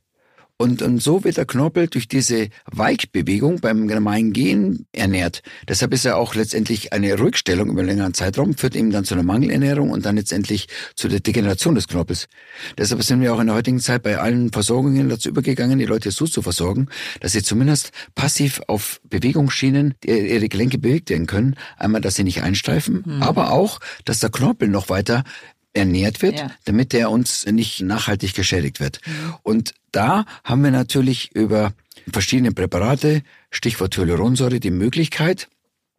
[0.61, 5.42] Und, und so wird der Knorpel durch diese Weichbewegung beim normalen Gehen ernährt.
[5.68, 9.14] Deshalb ist er auch letztendlich eine Rückstellung über einen längeren Zeitraum, führt eben dann zu
[9.14, 10.66] einer Mangelernährung und dann letztendlich
[10.97, 12.27] zu der Degeneration des Knorpels.
[12.77, 16.11] Deshalb sind wir auch in der heutigen Zeit bei allen Versorgungen dazu übergegangen, die Leute
[16.11, 16.88] so zu versorgen,
[17.21, 21.55] dass sie zumindest passiv auf Bewegungsschienen ihre Gelenke bewegt werden können.
[21.77, 23.23] Einmal, dass sie nicht einsteifen, mhm.
[23.23, 25.23] aber auch, dass der Knorpel noch weiter
[25.79, 26.51] ernährt wird, ja.
[26.64, 29.01] damit der uns nicht nachhaltig geschädigt wird.
[29.07, 29.35] Mhm.
[29.43, 31.73] Und da haben wir natürlich über
[32.12, 35.49] verschiedene Präparate, Stichwort Hyaluronsäure, die Möglichkeit,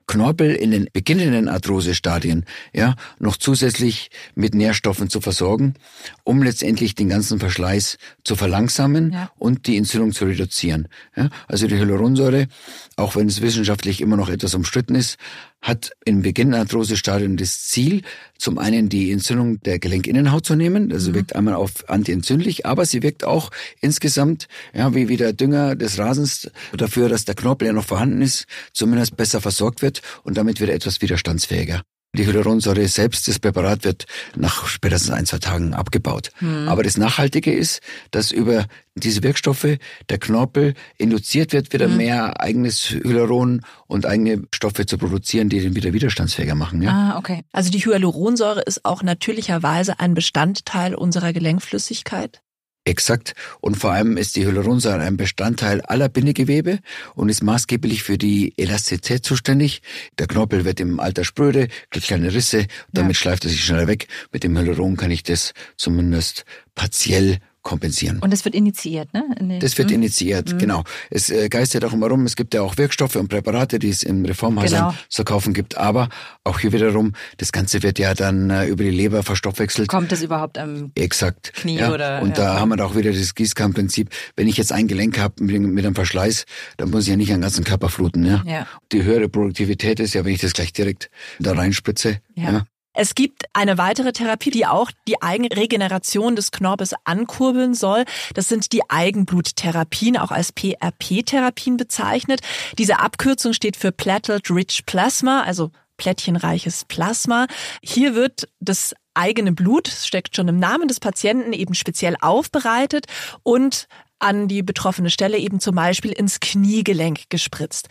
[0.10, 5.76] Knorpel in den beginnenden Arthrosestadien ja noch zusätzlich mit Nährstoffen zu versorgen,
[6.24, 9.30] um letztendlich den ganzen Verschleiß zu verlangsamen ja.
[9.38, 10.88] und die Entzündung zu reduzieren.
[11.16, 12.48] Ja, also die Hyaluronsäure,
[12.96, 15.18] auch wenn es wissenschaftlich immer noch etwas umstritten ist,
[15.62, 18.02] hat im Beginn Arthrosestadium das Ziel,
[18.38, 21.16] zum einen die Entzündung der Gelenkinnenhaut zu nehmen, also mhm.
[21.16, 26.50] wirkt einmal auf antientzündlich, aber sie wirkt auch insgesamt, ja, wie, der Dünger des Rasens
[26.76, 30.70] dafür, dass der Knorpel ja noch vorhanden ist, zumindest besser versorgt wird und damit wird
[30.70, 31.82] er etwas widerstandsfähiger.
[32.16, 36.32] Die Hyaluronsäure selbst, das Präparat wird nach spätestens ein, zwei Tagen abgebaut.
[36.40, 36.68] Mhm.
[36.68, 39.78] Aber das Nachhaltige ist, dass über diese Wirkstoffe
[40.10, 41.98] der Knorpel induziert wird, wieder mhm.
[41.98, 46.82] mehr eigenes Hyaluron und eigene Stoffe zu produzieren, die den wieder widerstandsfähiger machen.
[46.82, 46.92] Ja?
[46.92, 47.44] Ah, okay.
[47.52, 52.42] Also die Hyaluronsäure ist auch natürlicherweise ein Bestandteil unserer Gelenkflüssigkeit?
[52.90, 53.36] Exakt.
[53.62, 56.80] Und vor allem ist die Hyaluronsäure ein Bestandteil aller Bindegewebe
[57.14, 59.84] und ist maßgeblich für die Elastizität zuständig.
[60.18, 63.22] Der Knorpel wird im Alter spröde, kriegt kleine Risse, damit ja.
[63.22, 64.08] schleift er sich schneller weg.
[64.32, 68.20] Mit dem Hyaluron kann ich das zumindest partiell kompensieren.
[68.20, 69.24] Und es wird initiiert, ne?
[69.60, 69.96] Das wird hm?
[69.96, 70.58] initiiert, mhm.
[70.58, 70.84] genau.
[71.10, 74.04] Es äh, geistert auch immer rum, es gibt ja auch Wirkstoffe und Präparate, die es
[74.04, 74.96] in Reformhäusern genau.
[75.10, 76.10] zu kaufen gibt, aber
[76.44, 79.90] auch hier wiederum, das Ganze wird ja dann äh, über die Leber verstoffwechselt.
[79.90, 81.54] Kommt es überhaupt am Exakt.
[81.54, 81.92] Knie ja.
[81.92, 82.22] oder?
[82.22, 82.46] Und ja.
[82.46, 84.10] da haben wir auch wieder das Gießkannenprinzip.
[84.36, 86.46] Wenn ich jetzt ein Gelenk habe mit, mit einem Verschleiß,
[86.78, 88.26] dann muss ich ja nicht den ganzen Körper fluten.
[88.26, 88.44] Ja?
[88.46, 88.68] ja.
[88.92, 92.20] Die höhere Produktivität ist ja, wenn ich das gleich direkt da reinspritze.
[92.36, 92.52] Ja.
[92.52, 92.66] ja.
[93.02, 98.04] Es gibt eine weitere Therapie, die auch die Eigenregeneration des Knorpels ankurbeln soll.
[98.34, 102.42] Das sind die Eigenbluttherapien, auch als PRP-Therapien bezeichnet.
[102.78, 107.48] Diese Abkürzung steht für Platelet Rich Plasma, also plättchenreiches Plasma.
[107.82, 113.06] Hier wird das eigene Blut, steckt schon im Namen des Patienten, eben speziell aufbereitet
[113.44, 113.88] und
[114.20, 117.88] an die betroffene Stelle eben zum Beispiel ins Kniegelenk gespritzt.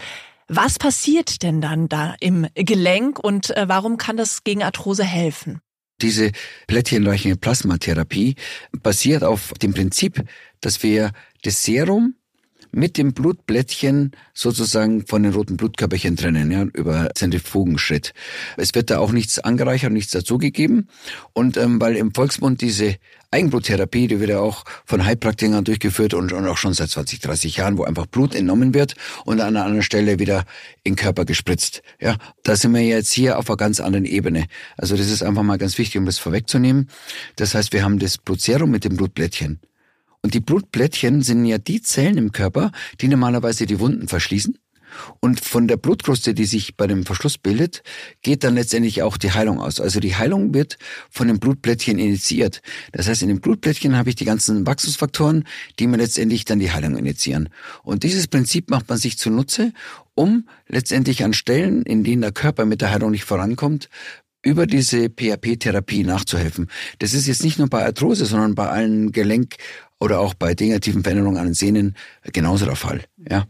[0.49, 5.61] Was passiert denn dann da im Gelenk und äh, warum kann das gegen Arthrose helfen?
[6.01, 6.33] Diese
[6.67, 8.37] plättchenleuchtende Plasmatherapie
[8.73, 10.25] basiert auf dem Prinzip,
[10.61, 12.15] dass wir das Serum
[12.73, 18.13] mit dem Blutblättchen sozusagen von den roten Blutkörperchen trennen, ja, über Zentrifugenschritt.
[18.57, 20.89] Es wird da auch nichts angereichert, nichts dazugegeben.
[21.33, 22.97] Und ähm, weil im Volksmund diese
[23.31, 27.57] Eigenbluttherapie, die wird ja auch von Heilpraktikern durchgeführt und, und auch schon seit 20, 30
[27.57, 30.45] Jahren, wo einfach Blut entnommen wird und an einer anderen Stelle wieder
[30.83, 31.83] in den Körper gespritzt.
[32.01, 34.47] Ja, da sind wir jetzt hier auf einer ganz anderen Ebene.
[34.79, 36.89] Also das ist einfach mal ganz wichtig, um das vorwegzunehmen.
[37.37, 39.61] Das heißt, wir haben das Blutserum mit dem Blutblättchen.
[40.23, 44.59] Und die Blutblättchen sind ja die Zellen im Körper, die normalerweise die Wunden verschließen.
[45.21, 47.83] Und von der Blutkruste, die sich bei dem Verschluss bildet,
[48.23, 49.81] geht dann letztendlich auch die Heilung aus.
[49.81, 50.79] Also die Heilung wird
[51.11, 52.63] von den Blutblättchen initiiert.
[52.93, 55.45] Das heißt, in den Blutblättchen habe ich die ganzen Wachstumsfaktoren,
[55.79, 57.49] die mir letztendlich dann die Heilung initiieren.
[57.83, 59.73] Und dieses Prinzip macht man sich zunutze,
[60.15, 63.89] um letztendlich an Stellen, in denen der Körper mit der Heilung nicht vorankommt,
[64.43, 66.71] über diese PHP-Therapie nachzuhelfen.
[67.01, 69.57] Das ist jetzt nicht nur bei Arthrose, sondern bei allen Gelenk-
[70.01, 71.97] oder auch bei degenerativen Veränderungen an den Sehnen
[72.33, 73.05] genauso der Fall.
[73.29, 73.47] Ja.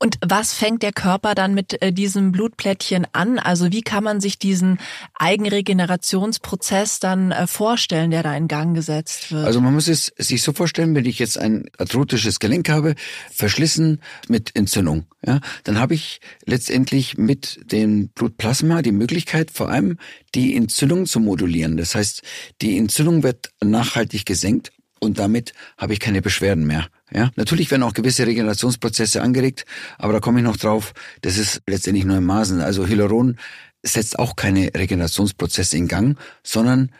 [0.00, 3.40] Und was fängt der Körper dann mit äh, diesem Blutplättchen an?
[3.40, 4.78] Also wie kann man sich diesen
[5.18, 9.44] Eigenregenerationsprozess dann äh, vorstellen, der da in Gang gesetzt wird?
[9.44, 12.94] Also man muss es sich so vorstellen, wenn ich jetzt ein arthrotisches Gelenk habe,
[13.32, 19.98] verschlissen mit Entzündung, ja, dann habe ich letztendlich mit dem Blutplasma die Möglichkeit, vor allem
[20.36, 21.76] die Entzündung zu modulieren.
[21.76, 22.22] Das heißt,
[22.62, 26.88] die Entzündung wird nachhaltig gesenkt und damit habe ich keine Beschwerden mehr.
[27.10, 29.64] Ja, natürlich werden auch gewisse Regenerationsprozesse angeregt,
[29.96, 30.92] aber da komme ich noch drauf.
[31.22, 32.60] Das ist letztendlich nur im Maßen.
[32.60, 33.38] Also Hyaluron
[33.82, 36.90] setzt auch keine Regenerationsprozesse in Gang, sondern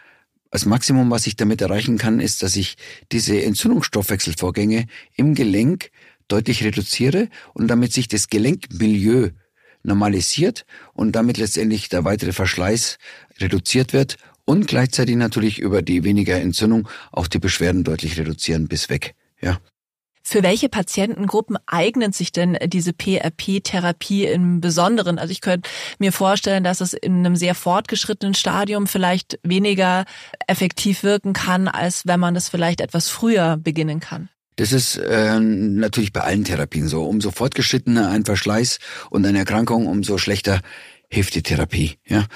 [0.51, 2.77] das Maximum, was ich damit erreichen kann, ist, dass ich
[3.13, 5.91] diese Entzündungsstoffwechselvorgänge im Gelenk
[6.29, 9.31] deutlich reduziere und damit sich das Gelenkmilieu
[9.83, 12.99] normalisiert und damit letztendlich der weitere Verschleiß
[13.41, 14.17] reduziert wird
[14.49, 19.15] und gleichzeitig natürlich über die weniger Entzündung auch die Beschwerden deutlich reduzieren bis weg.
[19.43, 19.59] Ja.
[20.23, 25.19] Für welche Patientengruppen eignet sich denn diese PRP-Therapie im Besonderen?
[25.19, 30.07] Also ich könnte mir vorstellen, dass es in einem sehr fortgeschrittenen Stadium vielleicht weniger
[30.47, 34.31] effektiv wirken kann, als wenn man das vielleicht etwas früher beginnen kann.
[34.57, 37.05] Das ist äh, natürlich bei allen Therapien so.
[37.05, 38.79] Umso fortgeschrittener ein Verschleiß
[39.11, 40.61] und eine Erkrankung, umso schlechter
[41.11, 41.99] hilft die Therapie.
[42.07, 42.27] Ja.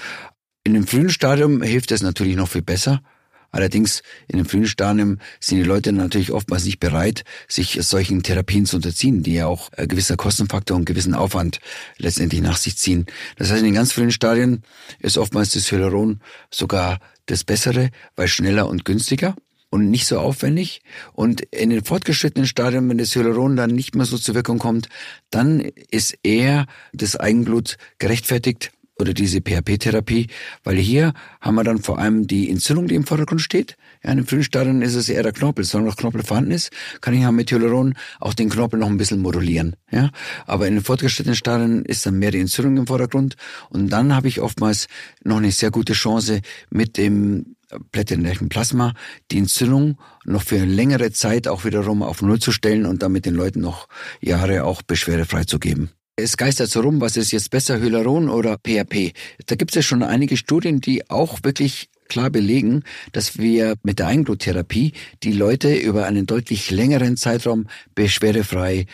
[0.64, 3.02] In dem frühen Stadium hilft es natürlich noch viel besser.
[3.50, 8.64] Allerdings in dem frühen Stadium sind die Leute natürlich oftmals nicht bereit, sich solchen Therapien
[8.64, 11.60] zu unterziehen, die ja auch äh, gewisser Kostenfaktor und gewissen Aufwand
[11.98, 13.06] letztendlich nach sich ziehen.
[13.36, 14.62] Das heißt, in den ganz frühen Stadien
[15.00, 16.20] ist oftmals das Hyaluron
[16.50, 19.36] sogar das Bessere, weil schneller und günstiger
[19.68, 20.80] und nicht so aufwendig.
[21.12, 24.88] Und in den fortgeschrittenen Stadien, wenn das Hyaluron dann nicht mehr so zur Wirkung kommt,
[25.30, 28.70] dann ist eher das Eigenblut gerechtfertigt,
[29.02, 30.28] oder diese PHP-Therapie,
[30.64, 33.76] weil hier haben wir dann vor allem die Entzündung, die im Vordergrund steht.
[34.02, 35.64] Ja, in den frühen Stadien ist es eher der Knorpel.
[35.64, 39.20] Solange noch Knorpel vorhanden ist, kann ich mit Hyaluron auch den Knorpel noch ein bisschen
[39.20, 39.76] modulieren.
[39.90, 40.10] Ja,
[40.46, 43.36] aber in den fortgeschrittenen Stadien ist dann mehr die Entzündung im Vordergrund
[43.68, 44.86] und dann habe ich oftmals
[45.24, 47.56] noch eine sehr gute Chance mit dem
[47.90, 48.94] plätternächten Plasma
[49.30, 53.34] die Entzündung noch für längere Zeit auch wiederum auf Null zu stellen und damit den
[53.34, 53.88] Leuten noch
[54.20, 55.90] Jahre auch beschwerdefrei zu geben.
[56.22, 59.12] Es geistert so rum, was ist jetzt besser, Hyaluron oder PHP?
[59.46, 63.98] Da gibt es ja schon einige Studien, die auch wirklich klar belegen, dass wir mit
[63.98, 68.86] der Eigenbluttherapie die Leute über einen deutlich längeren Zeitraum beschwerdefrei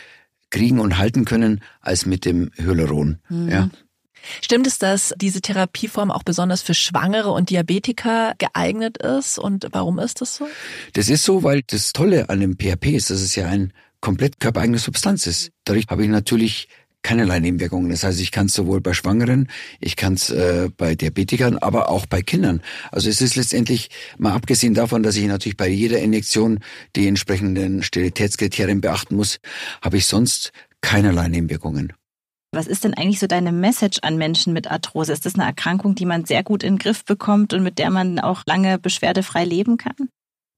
[0.51, 3.19] kriegen und halten können als mit dem Hyaluron.
[3.29, 3.49] Mhm.
[3.49, 3.71] Ja.
[4.41, 9.39] Stimmt es, dass diese Therapieform auch besonders für Schwangere und Diabetiker geeignet ist?
[9.39, 10.49] Und warum ist das so?
[10.95, 14.41] Das ist so, weil das Tolle an dem PHP ist, dass es ja ein komplett
[14.41, 15.51] körpereigene Substanz ist.
[15.65, 16.69] Dadurch habe ich natürlich
[17.03, 17.91] keinerlei Nebenwirkungen.
[17.91, 19.49] Das heißt, ich kann es sowohl bei Schwangeren,
[19.81, 22.63] ich kann es äh, bei Diabetikern, aber auch bei Kindern.
[22.91, 26.61] Also es ist letztendlich, mal abgesehen davon, dass ich natürlich bei jeder Injektion
[26.97, 29.39] die entsprechenden Sterilitätskriterien beachten muss,
[29.83, 31.93] habe ich sonst keinerlei Nebenwirkungen.
[32.51, 35.13] Was ist denn eigentlich so deine Message an Menschen mit Arthrose?
[35.13, 37.91] Ist das eine Erkrankung, die man sehr gut in den Griff bekommt und mit der
[37.91, 40.09] man auch lange beschwerdefrei leben kann?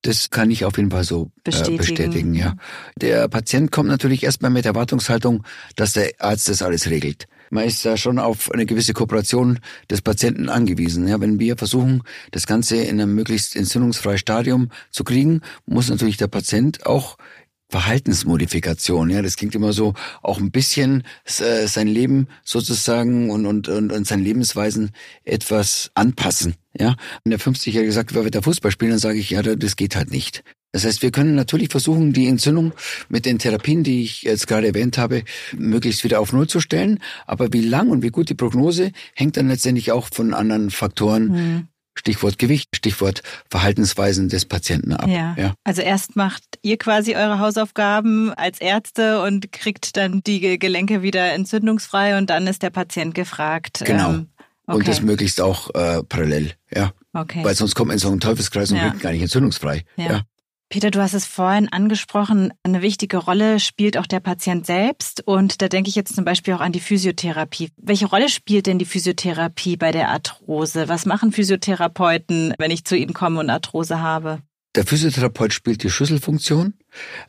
[0.02, 1.74] Das kann ich auf jeden Fall so äh, bestätigen.
[1.74, 2.54] Äh, bestätigen, ja.
[2.96, 5.44] Der Patient kommt natürlich erstmal mit Erwartungshaltung,
[5.76, 7.26] dass der Arzt das alles regelt.
[7.52, 9.58] Man ist da schon auf eine gewisse Kooperation
[9.90, 11.08] des Patienten angewiesen.
[11.08, 16.16] Ja, wenn wir versuchen, das Ganze in einem möglichst entzündungsfreien Stadium zu kriegen, muss natürlich
[16.16, 17.18] der Patient auch
[17.70, 19.10] Verhaltensmodifikation.
[19.10, 23.92] Ja, das klingt immer so, auch ein bisschen äh, sein Leben sozusagen und, und, und,
[23.92, 24.90] und sein Lebensweisen
[25.24, 26.54] etwas anpassen.
[26.78, 29.76] Ja, wenn der 50-Jährige gesagt, wer wird der Fußball spielen, dann sage ich, ja, das
[29.76, 30.44] geht halt nicht.
[30.72, 32.72] Das heißt, wir können natürlich versuchen, die Entzündung
[33.08, 35.24] mit den Therapien, die ich jetzt gerade erwähnt habe,
[35.56, 37.00] möglichst wieder auf Null zu stellen.
[37.26, 41.24] Aber wie lang und wie gut die Prognose hängt dann letztendlich auch von anderen Faktoren
[41.28, 41.68] mhm.
[42.00, 45.06] Stichwort Gewicht, Stichwort Verhaltensweisen des Patienten ab.
[45.06, 45.34] Ja.
[45.38, 45.54] ja.
[45.64, 51.32] Also erst macht ihr quasi eure Hausaufgaben als Ärzte und kriegt dann die Gelenke wieder
[51.32, 53.82] entzündungsfrei und dann ist der Patient gefragt.
[53.84, 54.10] Genau.
[54.10, 54.28] Ähm,
[54.66, 54.78] okay.
[54.78, 56.92] Und das möglichst auch äh, parallel, ja.
[57.12, 57.44] Okay.
[57.44, 58.84] Weil sonst kommt man in so einen Teufelskreis und ja.
[58.84, 59.84] wird gar nicht entzündungsfrei.
[59.96, 60.04] Ja.
[60.04, 60.22] ja.
[60.72, 65.20] Peter, du hast es vorhin angesprochen, eine wichtige Rolle spielt auch der Patient selbst.
[65.26, 67.70] Und da denke ich jetzt zum Beispiel auch an die Physiotherapie.
[67.76, 70.88] Welche Rolle spielt denn die Physiotherapie bei der Arthrose?
[70.88, 74.42] Was machen Physiotherapeuten, wenn ich zu ihnen komme und Arthrose habe?
[74.76, 76.74] Der Physiotherapeut spielt die Schlüsselfunktion.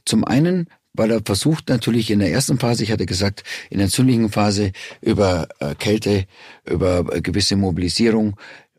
[0.05, 3.85] Zum einen weil er versucht natürlich in der ersten Phase, ich hatte gesagt, in der
[3.85, 6.25] entzündlichen Phase über äh, Kälte,
[6.69, 8.35] über äh, gewisse Mobilisierung,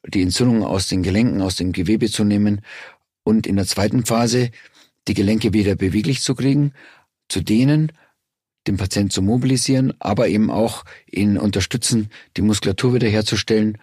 [0.07, 2.61] die Entzündung aus den Gelenken, aus dem Gewebe zu nehmen
[3.24, 4.50] und in der zweiten Phase
[5.08, 6.72] die Gelenke wieder beweglich zu kriegen,
[7.28, 7.92] zu dehnen,
[8.66, 13.79] den Patienten zu mobilisieren, aber eben auch ihn unterstützen, die Muskulatur wiederherzustellen,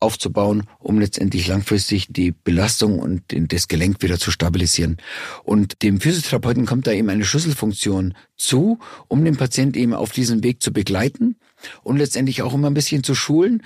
[0.00, 4.98] aufzubauen, um letztendlich langfristig die Belastung und das Gelenk wieder zu stabilisieren.
[5.44, 8.78] Und dem Physiotherapeuten kommt da eben eine Schlüsselfunktion zu,
[9.08, 11.36] um den Patienten eben auf diesem Weg zu begleiten
[11.82, 13.62] und letztendlich auch immer ein bisschen zu schulen,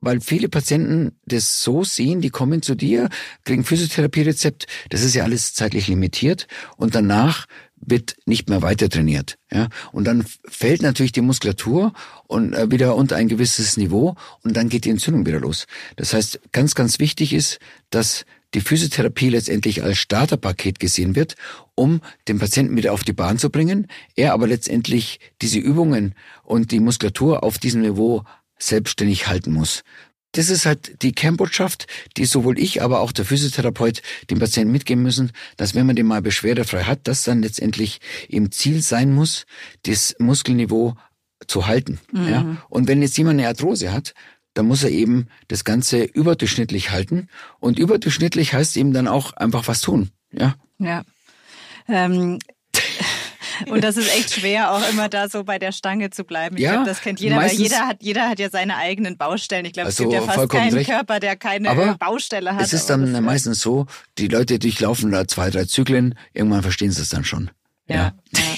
[0.00, 3.08] weil viele Patienten das so sehen, die kommen zu dir,
[3.44, 6.46] kriegen Physiotherapierezept, das ist ja alles zeitlich limitiert
[6.76, 7.46] und danach
[7.80, 9.38] wird nicht mehr weiter trainiert.
[9.52, 9.68] Ja?
[9.92, 11.92] Und dann fällt natürlich die Muskulatur
[12.26, 15.66] und äh, wieder unter ein gewisses Niveau und dann geht die Entzündung wieder los.
[15.96, 17.58] Das heißt, ganz, ganz wichtig ist,
[17.90, 18.24] dass
[18.54, 21.34] die Physiotherapie letztendlich als Starterpaket gesehen wird,
[21.74, 26.70] um den Patienten wieder auf die Bahn zu bringen, er aber letztendlich diese Übungen und
[26.70, 28.24] die Muskulatur auf diesem Niveau
[28.58, 29.82] selbstständig halten muss.
[30.32, 31.86] Das ist halt die Kernbotschaft,
[32.16, 36.06] die sowohl ich, aber auch der Physiotherapeut dem Patienten mitgeben müssen, dass wenn man den
[36.06, 39.46] mal beschwerdefrei hat, das dann letztendlich im Ziel sein muss,
[39.84, 40.96] das Muskelniveau
[41.46, 41.98] zu halten.
[42.12, 42.28] Mhm.
[42.28, 42.56] Ja?
[42.68, 44.14] Und wenn jetzt jemand eine Arthrose hat,
[44.54, 47.28] dann muss er eben das Ganze überdurchschnittlich halten.
[47.58, 50.10] Und überdurchschnittlich heißt eben dann auch einfach was tun.
[50.32, 50.56] Ja.
[50.78, 51.04] Ja.
[51.86, 52.38] Ähm,
[53.66, 56.56] und das ist echt schwer, auch immer da so bei der Stange zu bleiben.
[56.56, 59.64] Ich ja, glaube, das kennt jeder, weil jeder hat, jeder hat ja seine eigenen Baustellen.
[59.64, 60.90] Ich glaube, also es gibt ja fast keinen recht.
[60.90, 62.62] Körper, der keine aber Baustelle hat.
[62.62, 63.86] Es ist dann meistens so,
[64.18, 67.50] die Leute durchlaufen da zwei, drei Zyklen, irgendwann verstehen sie es dann schon.
[67.88, 68.12] Ja.
[68.34, 68.40] ja.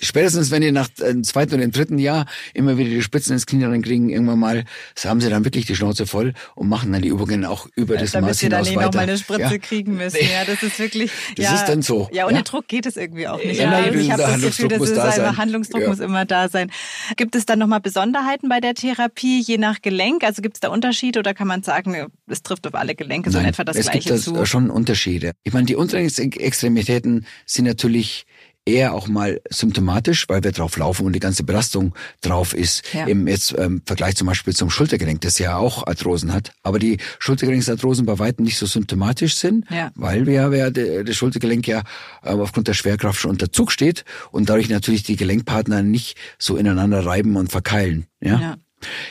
[0.00, 3.46] Spätestens, wenn die nach dem zweiten oder dem dritten Jahr immer wieder die Spitzen ins
[3.46, 4.64] Knie kriegen, irgendwann mal,
[4.96, 7.96] so haben sie dann wirklich die Schnauze voll und machen dann die Übungen auch über
[7.96, 8.50] das Maß hinaus weiter.
[8.50, 9.58] Damit sie dann noch mal eine Spritze ja.
[9.58, 10.18] kriegen müssen.
[10.20, 11.12] Ja, das ist wirklich.
[11.36, 12.08] Das ja, ist dann so.
[12.12, 12.42] Ja, ohne.
[12.42, 13.60] Druck geht es irgendwie auch nicht.
[13.60, 16.72] Ja, also ich habe das Gefühl, dass es da Handlungsdruck muss immer da sein.
[17.16, 20.24] Gibt es dann nochmal Besonderheiten bei der Therapie, je nach Gelenk?
[20.24, 23.38] Also gibt es da Unterschiede oder kann man sagen, es trifft auf alle Gelenke so
[23.38, 24.44] in etwa das es Gleiche gibt zu?
[24.44, 25.32] schon Unterschiede.
[25.44, 28.26] Ich meine, die unteren Extremitäten sind natürlich
[28.64, 32.82] eher auch mal symptomatisch, weil wir drauf laufen und die ganze Belastung drauf ist.
[32.92, 33.06] Ja.
[33.06, 36.98] Im jetzt ähm, Vergleich zum Beispiel zum Schultergelenk, das ja auch Arthrosen hat, aber die
[37.18, 39.90] Schultergelenksarthrosen bei weitem nicht so symptomatisch sind, ja.
[39.94, 41.82] weil wir ja das Schultergelenk ja
[42.22, 46.56] äh, aufgrund der Schwerkraft schon unter Zug steht und dadurch natürlich die Gelenkpartner nicht so
[46.56, 48.06] ineinander reiben und verkeilen.
[48.20, 48.40] Ja.
[48.40, 48.56] ja.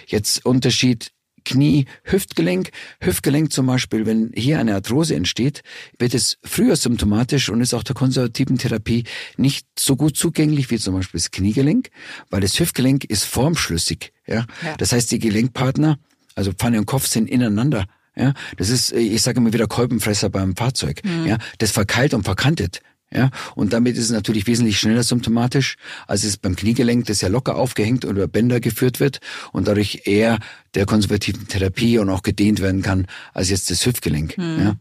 [0.07, 1.11] Jetzt Unterschied
[1.45, 2.69] Knie, Hüftgelenk.
[2.99, 5.61] Hüftgelenk zum Beispiel, wenn hier eine Arthrose entsteht,
[5.97, 9.03] wird es früher symptomatisch und ist auch der konservativen Therapie
[9.37, 11.89] nicht so gut zugänglich wie zum Beispiel das Kniegelenk,
[12.29, 14.13] weil das Hüftgelenk ist formschlüssig.
[14.27, 14.45] Ja?
[14.63, 14.77] ja.
[14.77, 15.97] Das heißt, die Gelenkpartner,
[16.35, 17.85] also Pfanne und Kopf, sind ineinander.
[18.15, 21.01] Ja, das ist, ich sage immer wieder Kolbenfresser beim Fahrzeug.
[21.03, 21.27] Mhm.
[21.27, 22.81] Ja, das verkeilt und verkantet.
[23.13, 25.75] Ja, und damit ist es natürlich wesentlich schneller symptomatisch,
[26.07, 29.19] als es beim Kniegelenk, das ja locker aufgehängt und über Bänder geführt wird
[29.51, 30.39] und dadurch eher
[30.75, 34.37] der konservativen Therapie und auch gedehnt werden kann, als jetzt das Hüftgelenk.
[34.37, 34.59] Mhm.
[34.59, 34.75] Ja.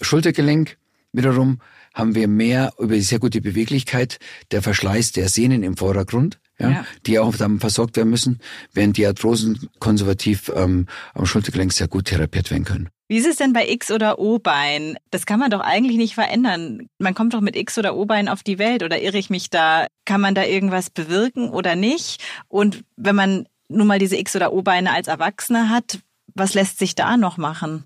[0.00, 0.76] Schultergelenk
[1.12, 1.58] wiederum
[1.92, 4.18] haben wir mehr über die sehr gute Beweglichkeit,
[4.50, 6.86] der Verschleiß der Sehnen im Vordergrund, ja, ja.
[7.06, 8.40] die auch dann versorgt werden müssen,
[8.72, 12.88] während die Arthrosen konservativ ähm, am Schultergelenk sehr gut therapiert werden können.
[13.08, 14.96] Wie ist es denn bei X- oder O-Bein?
[15.10, 16.88] Das kann man doch eigentlich nicht verändern.
[16.98, 19.86] Man kommt doch mit X- oder O-Bein auf die Welt oder irre ich mich da?
[20.06, 22.22] Kann man da irgendwas bewirken oder nicht?
[22.48, 25.98] Und wenn man nun mal diese X- oder O-Beine als Erwachsene hat,
[26.34, 27.84] was lässt sich da noch machen?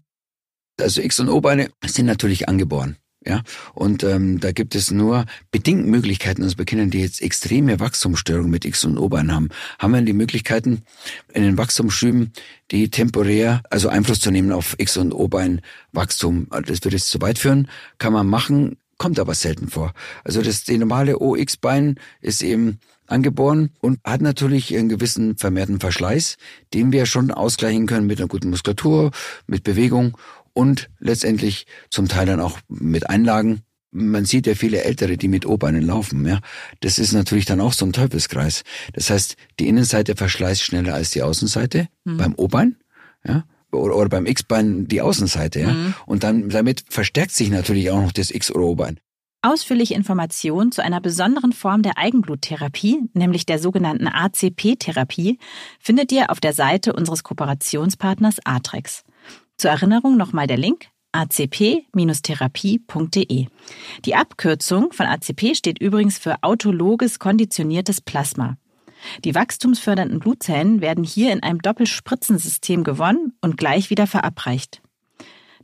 [0.81, 2.97] Also X- und O-Beine sind natürlich angeboren.
[3.27, 3.43] Ja,
[3.75, 8.51] und ähm, da gibt es nur bedingt Möglichkeiten, also bei Kindern, die jetzt extreme Wachstumsstörungen
[8.51, 9.49] mit X- und O-Bein haben,
[9.81, 10.83] haben wir die Möglichkeiten,
[11.35, 12.33] in den Wachstumsschüben,
[12.71, 15.61] die temporär, also Einfluss zu nehmen auf X- und O-Bein
[15.91, 16.47] Wachstum.
[16.51, 17.69] Das würde jetzt zu weit führen,
[17.99, 19.93] kann man machen, kommt aber selten vor.
[20.23, 26.37] Also das die normale OX-Bein ist eben angeboren und hat natürlich einen gewissen vermehrten Verschleiß,
[26.75, 29.11] den wir schon ausgleichen können mit einer guten Muskulatur,
[29.47, 30.17] mit Bewegung
[30.57, 33.61] und letztendlich zum Teil dann auch mit Einlagen.
[33.91, 36.41] Man sieht ja viele Ältere, die mit O-Beinen laufen, ja.
[36.81, 38.65] Das ist natürlich dann auch so ein Teufelskreis.
[38.95, 42.17] Das heißt, die Innenseite verschleißt schneller als die Außenseite mhm.
[42.17, 42.77] beim O-Bein,
[43.27, 43.45] ja.
[43.71, 45.73] Oder, oder beim X-Bein die Außenseite, ja.
[45.73, 45.95] Mhm.
[46.07, 48.99] Und dann, damit verstärkt sich natürlich auch noch das X- oder O-Bein.
[49.43, 55.39] Ausführliche Informationen zu einer besonderen Form der Eigenbluttherapie, nämlich der sogenannten ACP-Therapie,
[55.79, 59.05] findet ihr auf der Seite unseres Kooperationspartners Atrex.
[59.57, 63.47] Zur Erinnerung nochmal der Link acp-therapie.de.
[64.05, 68.59] Die Abkürzung von ACP steht übrigens für autologes konditioniertes Plasma.
[69.25, 74.83] Die wachstumsfördernden Blutzellen werden hier in einem Doppelspritzensystem gewonnen und gleich wieder verabreicht.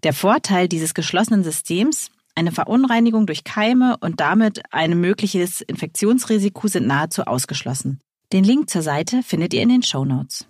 [0.02, 6.86] Der Vorteil dieses geschlossenen Systems, eine Verunreinigung durch Keime und damit ein mögliches Infektionsrisiko sind
[6.86, 8.00] nahezu ausgeschlossen.
[8.32, 10.46] Den Link zur Seite findet ihr in den Show Notes.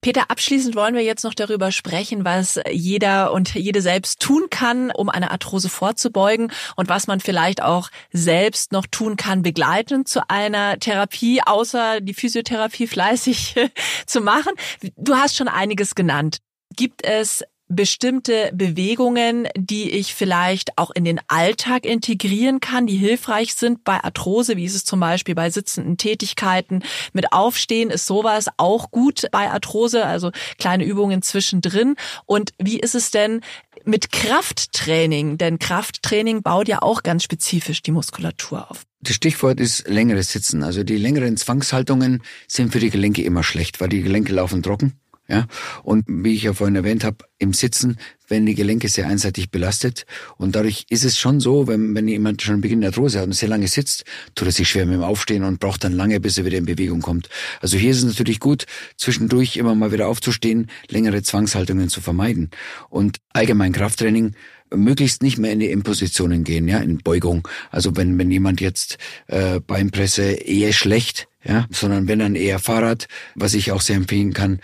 [0.00, 4.90] Peter, abschließend wollen wir jetzt noch darüber sprechen, was jeder und jede selbst tun kann,
[4.90, 10.22] um eine Arthrose vorzubeugen und was man vielleicht auch selbst noch tun kann, begleitend zu
[10.30, 13.56] einer Therapie, außer die Physiotherapie fleißig
[14.06, 14.52] zu machen.
[14.96, 16.38] Du hast schon einiges genannt.
[16.76, 23.54] Gibt es bestimmte Bewegungen, die ich vielleicht auch in den Alltag integrieren kann, die hilfreich
[23.54, 28.46] sind bei Arthrose, wie ist es zum Beispiel bei sitzenden Tätigkeiten mit Aufstehen, ist sowas
[28.56, 31.94] auch gut bei Arthrose, also kleine Übungen zwischendrin.
[32.26, 33.40] Und wie ist es denn
[33.84, 35.38] mit Krafttraining?
[35.38, 38.82] Denn Krafttraining baut ja auch ganz spezifisch die Muskulatur auf.
[39.00, 40.64] Das Stichwort ist längeres Sitzen.
[40.64, 45.00] Also die längeren Zwangshaltungen sind für die Gelenke immer schlecht, weil die Gelenke laufen trocken.
[45.30, 45.46] Ja,
[45.84, 50.04] und wie ich ja vorhin erwähnt habe, im Sitzen werden die Gelenke sehr einseitig belastet
[50.38, 53.32] und dadurch ist es schon so, wenn, wenn jemand schon Beginn der Arthrose hat und
[53.34, 54.04] sehr lange sitzt,
[54.34, 56.64] tut er sich schwer mit dem Aufstehen und braucht dann lange, bis er wieder in
[56.64, 57.28] Bewegung kommt.
[57.60, 58.66] Also hier ist es natürlich gut,
[58.96, 62.50] zwischendurch immer mal wieder aufzustehen, längere Zwangshaltungen zu vermeiden
[62.88, 64.34] und allgemein Krafttraining
[64.74, 67.46] möglichst nicht mehr in die Impositionen gehen, ja, in Beugung.
[67.70, 73.08] Also wenn, wenn jemand jetzt äh, Beinpresse eher schlecht, ja, sondern wenn dann eher Fahrrad,
[73.34, 74.60] was ich auch sehr empfehlen kann,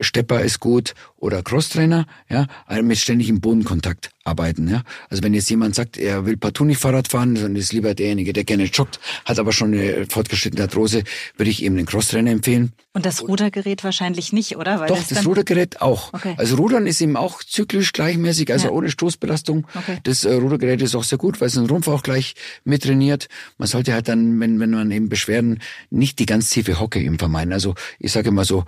[0.00, 2.46] Stepper ist gut oder Crosstrainer, ja,
[2.82, 4.82] mit ständigem Bodenkontakt arbeiten, ja.
[5.08, 8.32] Also wenn jetzt jemand sagt, er will partout nicht Fahrrad fahren, dann ist lieber derjenige,
[8.32, 11.04] der gerne joggt, hat aber schon eine fortgeschrittene Arthrose,
[11.36, 12.72] würde ich ihm den Crosstrainer empfehlen.
[12.92, 14.80] Und das Rudergerät wahrscheinlich nicht, oder?
[14.80, 16.12] Weil Doch, das, das Rudergerät auch.
[16.12, 16.34] Okay.
[16.38, 18.72] Also Rudern ist eben auch zyklisch gleichmäßig, also ja.
[18.72, 19.66] ohne Stoßbelastung.
[19.74, 19.98] Okay.
[20.02, 22.34] Das äh, Rudergerät ist auch sehr gut, weil es den Rumpf auch gleich
[22.64, 23.28] mittrainiert.
[23.58, 27.18] Man sollte halt dann, wenn, wenn man eben Beschwerden, nicht die ganz tiefe Hocke eben
[27.18, 27.52] vermeiden.
[27.52, 28.64] Also ich sage immer so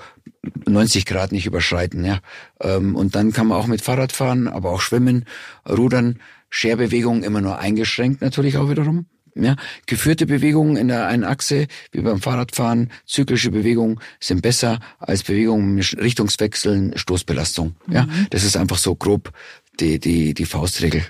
[0.67, 2.21] 90 Grad nicht überschreiten, ja.
[2.61, 5.25] Ähm, und dann kann man auch mit Fahrrad fahren, aber auch schwimmen,
[5.69, 6.21] rudern,
[6.51, 9.07] Scherbewegung immer nur eingeschränkt natürlich auch wiederum.
[9.35, 9.55] Ja,
[9.87, 15.77] geführte Bewegungen in der einen Achse, wie beim Fahrradfahren, zyklische Bewegungen sind besser als Bewegungen
[15.77, 17.77] mit Richtungswechseln, Stoßbelastung.
[17.89, 18.27] Ja, mhm.
[18.31, 19.31] das ist einfach so grob
[19.79, 21.05] die, die, die Faustregel.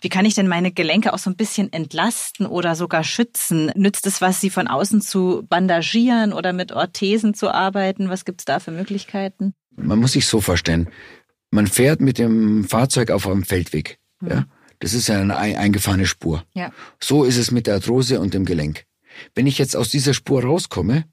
[0.00, 3.72] Wie kann ich denn meine Gelenke auch so ein bisschen entlasten oder sogar schützen?
[3.74, 8.08] Nützt es was, sie von außen zu bandagieren oder mit Orthesen zu arbeiten?
[8.08, 9.54] Was gibt's da für Möglichkeiten?
[9.76, 10.88] Man muss sich so vorstellen.
[11.50, 13.98] Man fährt mit dem Fahrzeug auf einem Feldweg.
[14.20, 14.28] Mhm.
[14.28, 14.46] Ja?
[14.78, 16.44] Das ist ja eine eingefahrene Spur.
[16.54, 16.70] Ja.
[17.00, 18.84] So ist es mit der Arthrose und dem Gelenk.
[19.34, 21.04] Wenn ich jetzt aus dieser Spur rauskomme,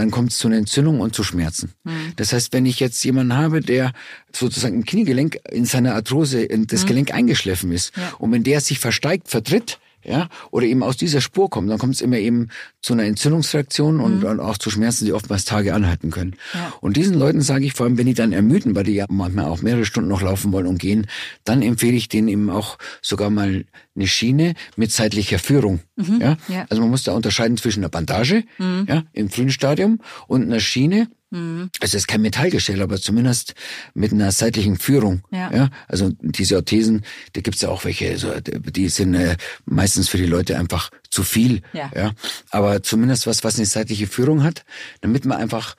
[0.00, 1.72] dann kommt es zu einer Entzündung und zu Schmerzen.
[1.84, 2.12] Mhm.
[2.16, 3.92] Das heißt, wenn ich jetzt jemanden habe, der
[4.32, 6.88] sozusagen im Kniegelenk in seiner Arthrose in das mhm.
[6.88, 8.14] Gelenk eingeschliffen ist ja.
[8.18, 11.94] und wenn der sich versteigt, vertritt, ja, oder eben aus dieser Spur kommt, dann kommt
[11.94, 12.48] es immer eben
[12.80, 14.00] zu einer Entzündungsreaktion mhm.
[14.00, 16.36] und, und, auch zu Schmerzen, die oftmals Tage anhalten können.
[16.54, 16.72] Ja.
[16.80, 19.46] Und diesen Leuten sage ich vor allem, wenn die dann ermüden, weil die ja manchmal
[19.46, 21.06] auch mehrere Stunden noch laufen wollen und gehen,
[21.44, 25.80] dann empfehle ich denen eben auch sogar mal eine Schiene mit zeitlicher Führung.
[25.96, 26.20] Mhm.
[26.20, 26.36] Ja?
[26.48, 26.66] ja?
[26.70, 28.86] Also man muss da unterscheiden zwischen einer Bandage mhm.
[28.88, 31.70] ja, im frühen Stadium und einer Schiene, Mhm.
[31.80, 33.54] Es ist kein Metallgestell, aber zumindest
[33.94, 35.22] mit einer seitlichen Führung.
[35.30, 35.50] Ja.
[35.52, 35.70] ja?
[35.88, 40.26] Also diese Orthesen, da gibt's ja auch welche, also die sind äh, meistens für die
[40.26, 41.62] Leute einfach zu viel.
[41.72, 41.90] Ja.
[41.94, 42.12] ja.
[42.50, 44.64] Aber zumindest was, was eine seitliche Führung hat,
[45.00, 45.76] damit man einfach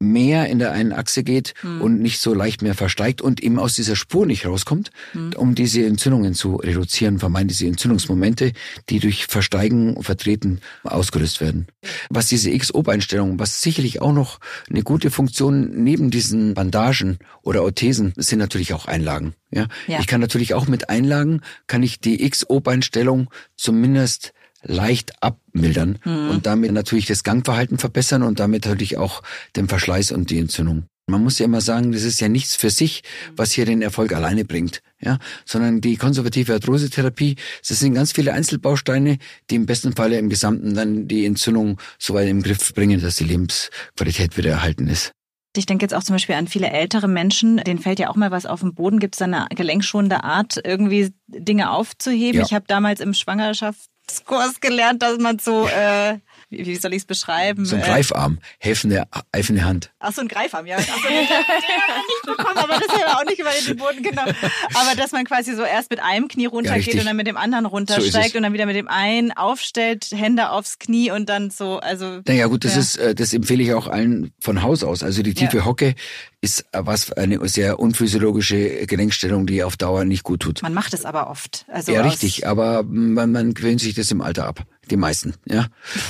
[0.00, 1.82] mehr in der einen Achse geht mhm.
[1.82, 5.34] und nicht so leicht mehr versteigt und eben aus dieser Spur nicht rauskommt, mhm.
[5.36, 8.52] um diese Entzündungen zu reduzieren, vermeiden diese Entzündungsmomente,
[8.88, 11.66] die durch Versteigen und Vertreten ausgelöst werden.
[12.08, 14.40] Was diese XO-Einstellung, was sicherlich auch noch
[14.70, 19.34] eine gute Funktion neben diesen Bandagen oder Orthesen sind natürlich auch Einlagen.
[19.50, 19.66] Ja?
[19.86, 20.00] ja.
[20.00, 24.32] Ich kann natürlich auch mit Einlagen, kann ich die XO-Beinstellung zumindest
[24.62, 26.30] leicht abmildern mhm.
[26.30, 29.22] und damit natürlich das Gangverhalten verbessern und damit natürlich auch
[29.56, 30.84] den Verschleiß und die Entzündung.
[31.06, 33.02] Man muss ja immer sagen, das ist ja nichts für sich,
[33.34, 37.36] was hier den Erfolg alleine bringt, ja, sondern die konservative Arthrosetherapie,
[37.66, 39.18] das sind ganz viele Einzelbausteine,
[39.50, 43.16] die im besten Falle im Gesamten dann die Entzündung so weit im Griff bringen, dass
[43.16, 45.12] die Lebensqualität wieder erhalten ist.
[45.56, 48.30] Ich denke jetzt auch zum Beispiel an viele ältere Menschen, denen fällt ja auch mal
[48.30, 49.00] was auf den Boden.
[49.00, 52.40] Gibt es eine gelenkschonende Art, irgendwie Dinge aufzuheben?
[52.40, 52.46] Ja.
[52.46, 53.80] Ich habe damals im Schwangerschaft
[54.24, 56.18] Kurs gelernt, dass man so, äh,
[56.50, 57.64] wie, soll ich es beschreiben?
[57.64, 59.92] So ein äh, Greifarm, helfende, helfende Hand.
[60.00, 60.76] Ach so, ein Greifarm, ja.
[60.78, 64.34] Ach so, den, den nicht bekommen, aber das hätte auch nicht über den Boden genommen.
[64.74, 67.36] Aber dass man quasi so erst mit einem Knie runtergeht ja, und dann mit dem
[67.36, 71.50] anderen runtersteigt so und dann wieder mit dem einen aufstellt, Hände aufs Knie und dann
[71.50, 72.20] so, also.
[72.26, 72.80] Naja gut, das ja.
[72.80, 75.02] ist, äh, das empfehle ich auch allen von Haus aus.
[75.02, 75.64] Also die tiefe ja.
[75.64, 75.94] Hocke
[76.40, 80.62] ist was eine sehr unphysiologische Gelenkstellung, die auf Dauer nicht gut tut.
[80.62, 81.66] Man macht es aber oft.
[81.68, 84.64] Also ja, richtig, aber man, man gewöhnt sich das im Alter ab.
[84.90, 85.66] Die meisten, ja.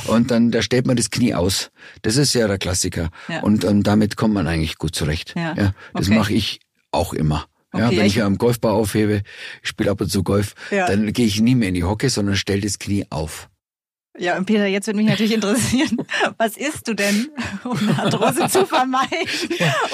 [0.06, 1.70] Und dann, da stellt man das Knie aus.
[2.02, 3.10] Das ist ja der Klassiker.
[3.28, 3.40] Ja.
[3.40, 5.34] Und, und damit kommt man eigentlich gut zurecht.
[5.36, 5.54] Ja.
[5.54, 6.16] ja das okay.
[6.16, 6.60] mache ich
[6.90, 7.46] auch immer.
[7.72, 9.22] Okay, ja, wenn ich, ich am Golfbau aufhebe,
[9.62, 10.86] ich spiele ab und zu Golf, ja.
[10.86, 13.48] dann gehe ich nie mehr in die Hocke, sondern stelle das Knie auf.
[14.18, 15.96] Ja, und Peter, jetzt würde mich natürlich interessieren,
[16.36, 17.28] was isst du denn,
[17.64, 19.08] um eine Arthrose zu vermeiden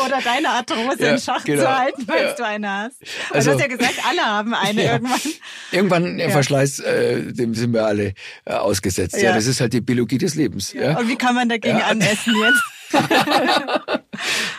[0.04, 1.62] oder deine Arthrose ja, in Schach genau.
[1.62, 2.34] zu halten, falls ja.
[2.34, 2.96] du eine hast?
[3.28, 4.92] Aber also, du hast ja gesagt, alle haben eine ja.
[4.94, 5.20] irgendwann.
[5.70, 6.30] Irgendwann ja.
[6.30, 8.14] Verschleiß, äh, dem sind wir alle
[8.46, 9.20] äh, ausgesetzt.
[9.20, 9.34] Ja.
[9.34, 10.72] das ist halt die Biologie des Lebens.
[10.72, 10.98] Ja.
[10.98, 12.62] Und wie kann man dagegen anessen jetzt?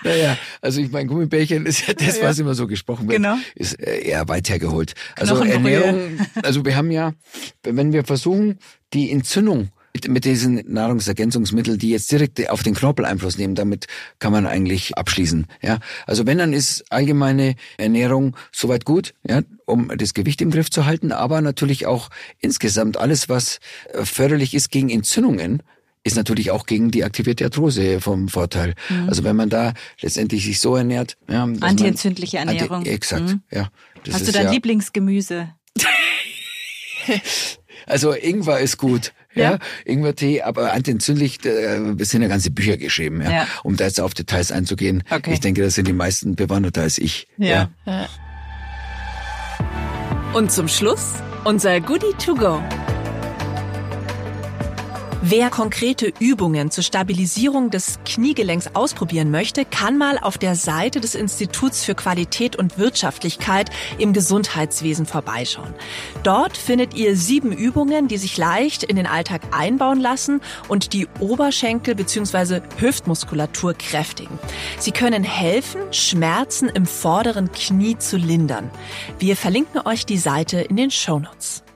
[0.04, 3.36] Naja, also ich meine, Gummibärchen ist ja das, was immer so gesprochen wird, Genau.
[3.56, 4.94] ist äh, eher weit hergeholt.
[5.16, 5.36] Also.
[5.44, 7.14] Ernährung, also wir haben ja,
[7.64, 8.60] wenn wir versuchen,
[8.94, 13.88] die Entzündung mit- mit diesen Nahrungsergänzungsmitteln, die jetzt direkt auf den Knorpel Einfluss nehmen, damit
[14.20, 15.48] kann man eigentlich abschließen.
[15.62, 20.70] Ja, also wenn dann ist allgemeine Ernährung soweit gut, ja, um das Gewicht im Griff
[20.70, 22.10] zu halten, aber natürlich auch
[22.40, 23.60] insgesamt alles, was
[23.94, 25.64] äh, förderlich ist gegen Entzündungen,
[26.08, 28.74] ist natürlich auch gegen die aktivierte Arthrose vom Vorteil.
[29.08, 32.78] Also wenn man da letztendlich sich so ernährt, ja, man- Antientzündliche Ernährung.
[32.80, 33.42] Anti, exakt, Mhm.
[33.52, 33.70] ja.
[34.12, 35.50] Hast du dein ja, Lieblingsgemüse?
[37.86, 39.14] Also Ingwer ist gut.
[39.34, 39.60] Ja, Ja.
[39.86, 43.48] Ingwertee, aber antientzündlich, äh, es sind ja ganze Bücher geschrieben, ja, Ja.
[43.64, 45.04] um da jetzt auf Details einzugehen.
[45.10, 45.32] Okay.
[45.34, 47.28] Ich denke, das sind die meisten bewanderter als ich.
[47.38, 47.70] Ja.
[50.34, 51.14] Und zum Schluss
[51.46, 52.62] unser Goodie to go.
[55.30, 61.16] Wer konkrete Übungen zur Stabilisierung des Kniegelenks ausprobieren möchte, kann mal auf der Seite des
[61.16, 65.74] Instituts für Qualität und Wirtschaftlichkeit im Gesundheitswesen vorbeischauen.
[66.24, 71.10] Dort findet ihr sieben Übungen, die sich leicht in den Alltag einbauen lassen und die
[71.20, 72.62] Oberschenkel bzw.
[72.78, 74.40] Hüftmuskulatur kräftigen.
[74.80, 78.72] Sie können helfen, Schmerzen im vorderen Knie zu lindern.
[79.20, 81.67] Wir verlinken euch die Seite in den Shownotes.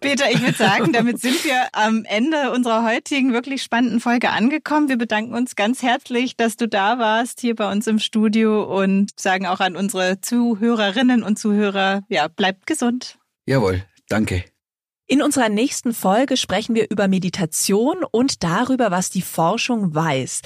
[0.00, 4.88] Peter, ich würde sagen, damit sind wir am Ende unserer heutigen wirklich spannenden Folge angekommen.
[4.88, 9.18] Wir bedanken uns ganz herzlich, dass du da warst hier bei uns im Studio und
[9.20, 13.18] sagen auch an unsere Zuhörerinnen und Zuhörer, ja, bleibt gesund.
[13.46, 14.44] Jawohl, danke.
[15.06, 20.40] In unserer nächsten Folge sprechen wir über Meditation und darüber, was die Forschung weiß.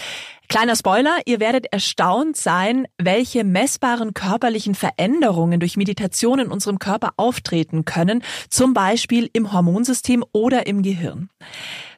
[0.49, 7.13] Kleiner Spoiler, ihr werdet erstaunt sein, welche messbaren körperlichen Veränderungen durch Meditation in unserem Körper
[7.17, 11.31] auftreten können, zum Beispiel im Hormonsystem oder im Gehirn.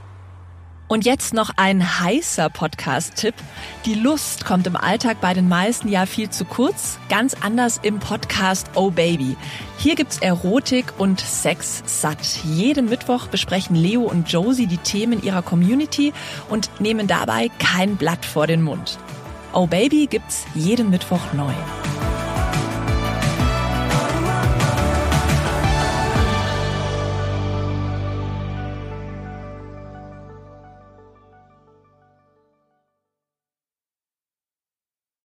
[0.90, 3.36] Und jetzt noch ein heißer Podcast-Tipp.
[3.84, 6.98] Die Lust kommt im Alltag bei den meisten ja viel zu kurz.
[7.08, 9.36] Ganz anders im Podcast Oh Baby.
[9.78, 12.40] Hier gibt's Erotik und Sex satt.
[12.42, 16.12] Jeden Mittwoch besprechen Leo und Josie die Themen ihrer Community
[16.48, 18.98] und nehmen dabei kein Blatt vor den Mund.
[19.52, 21.52] Oh Baby gibt's jeden Mittwoch neu.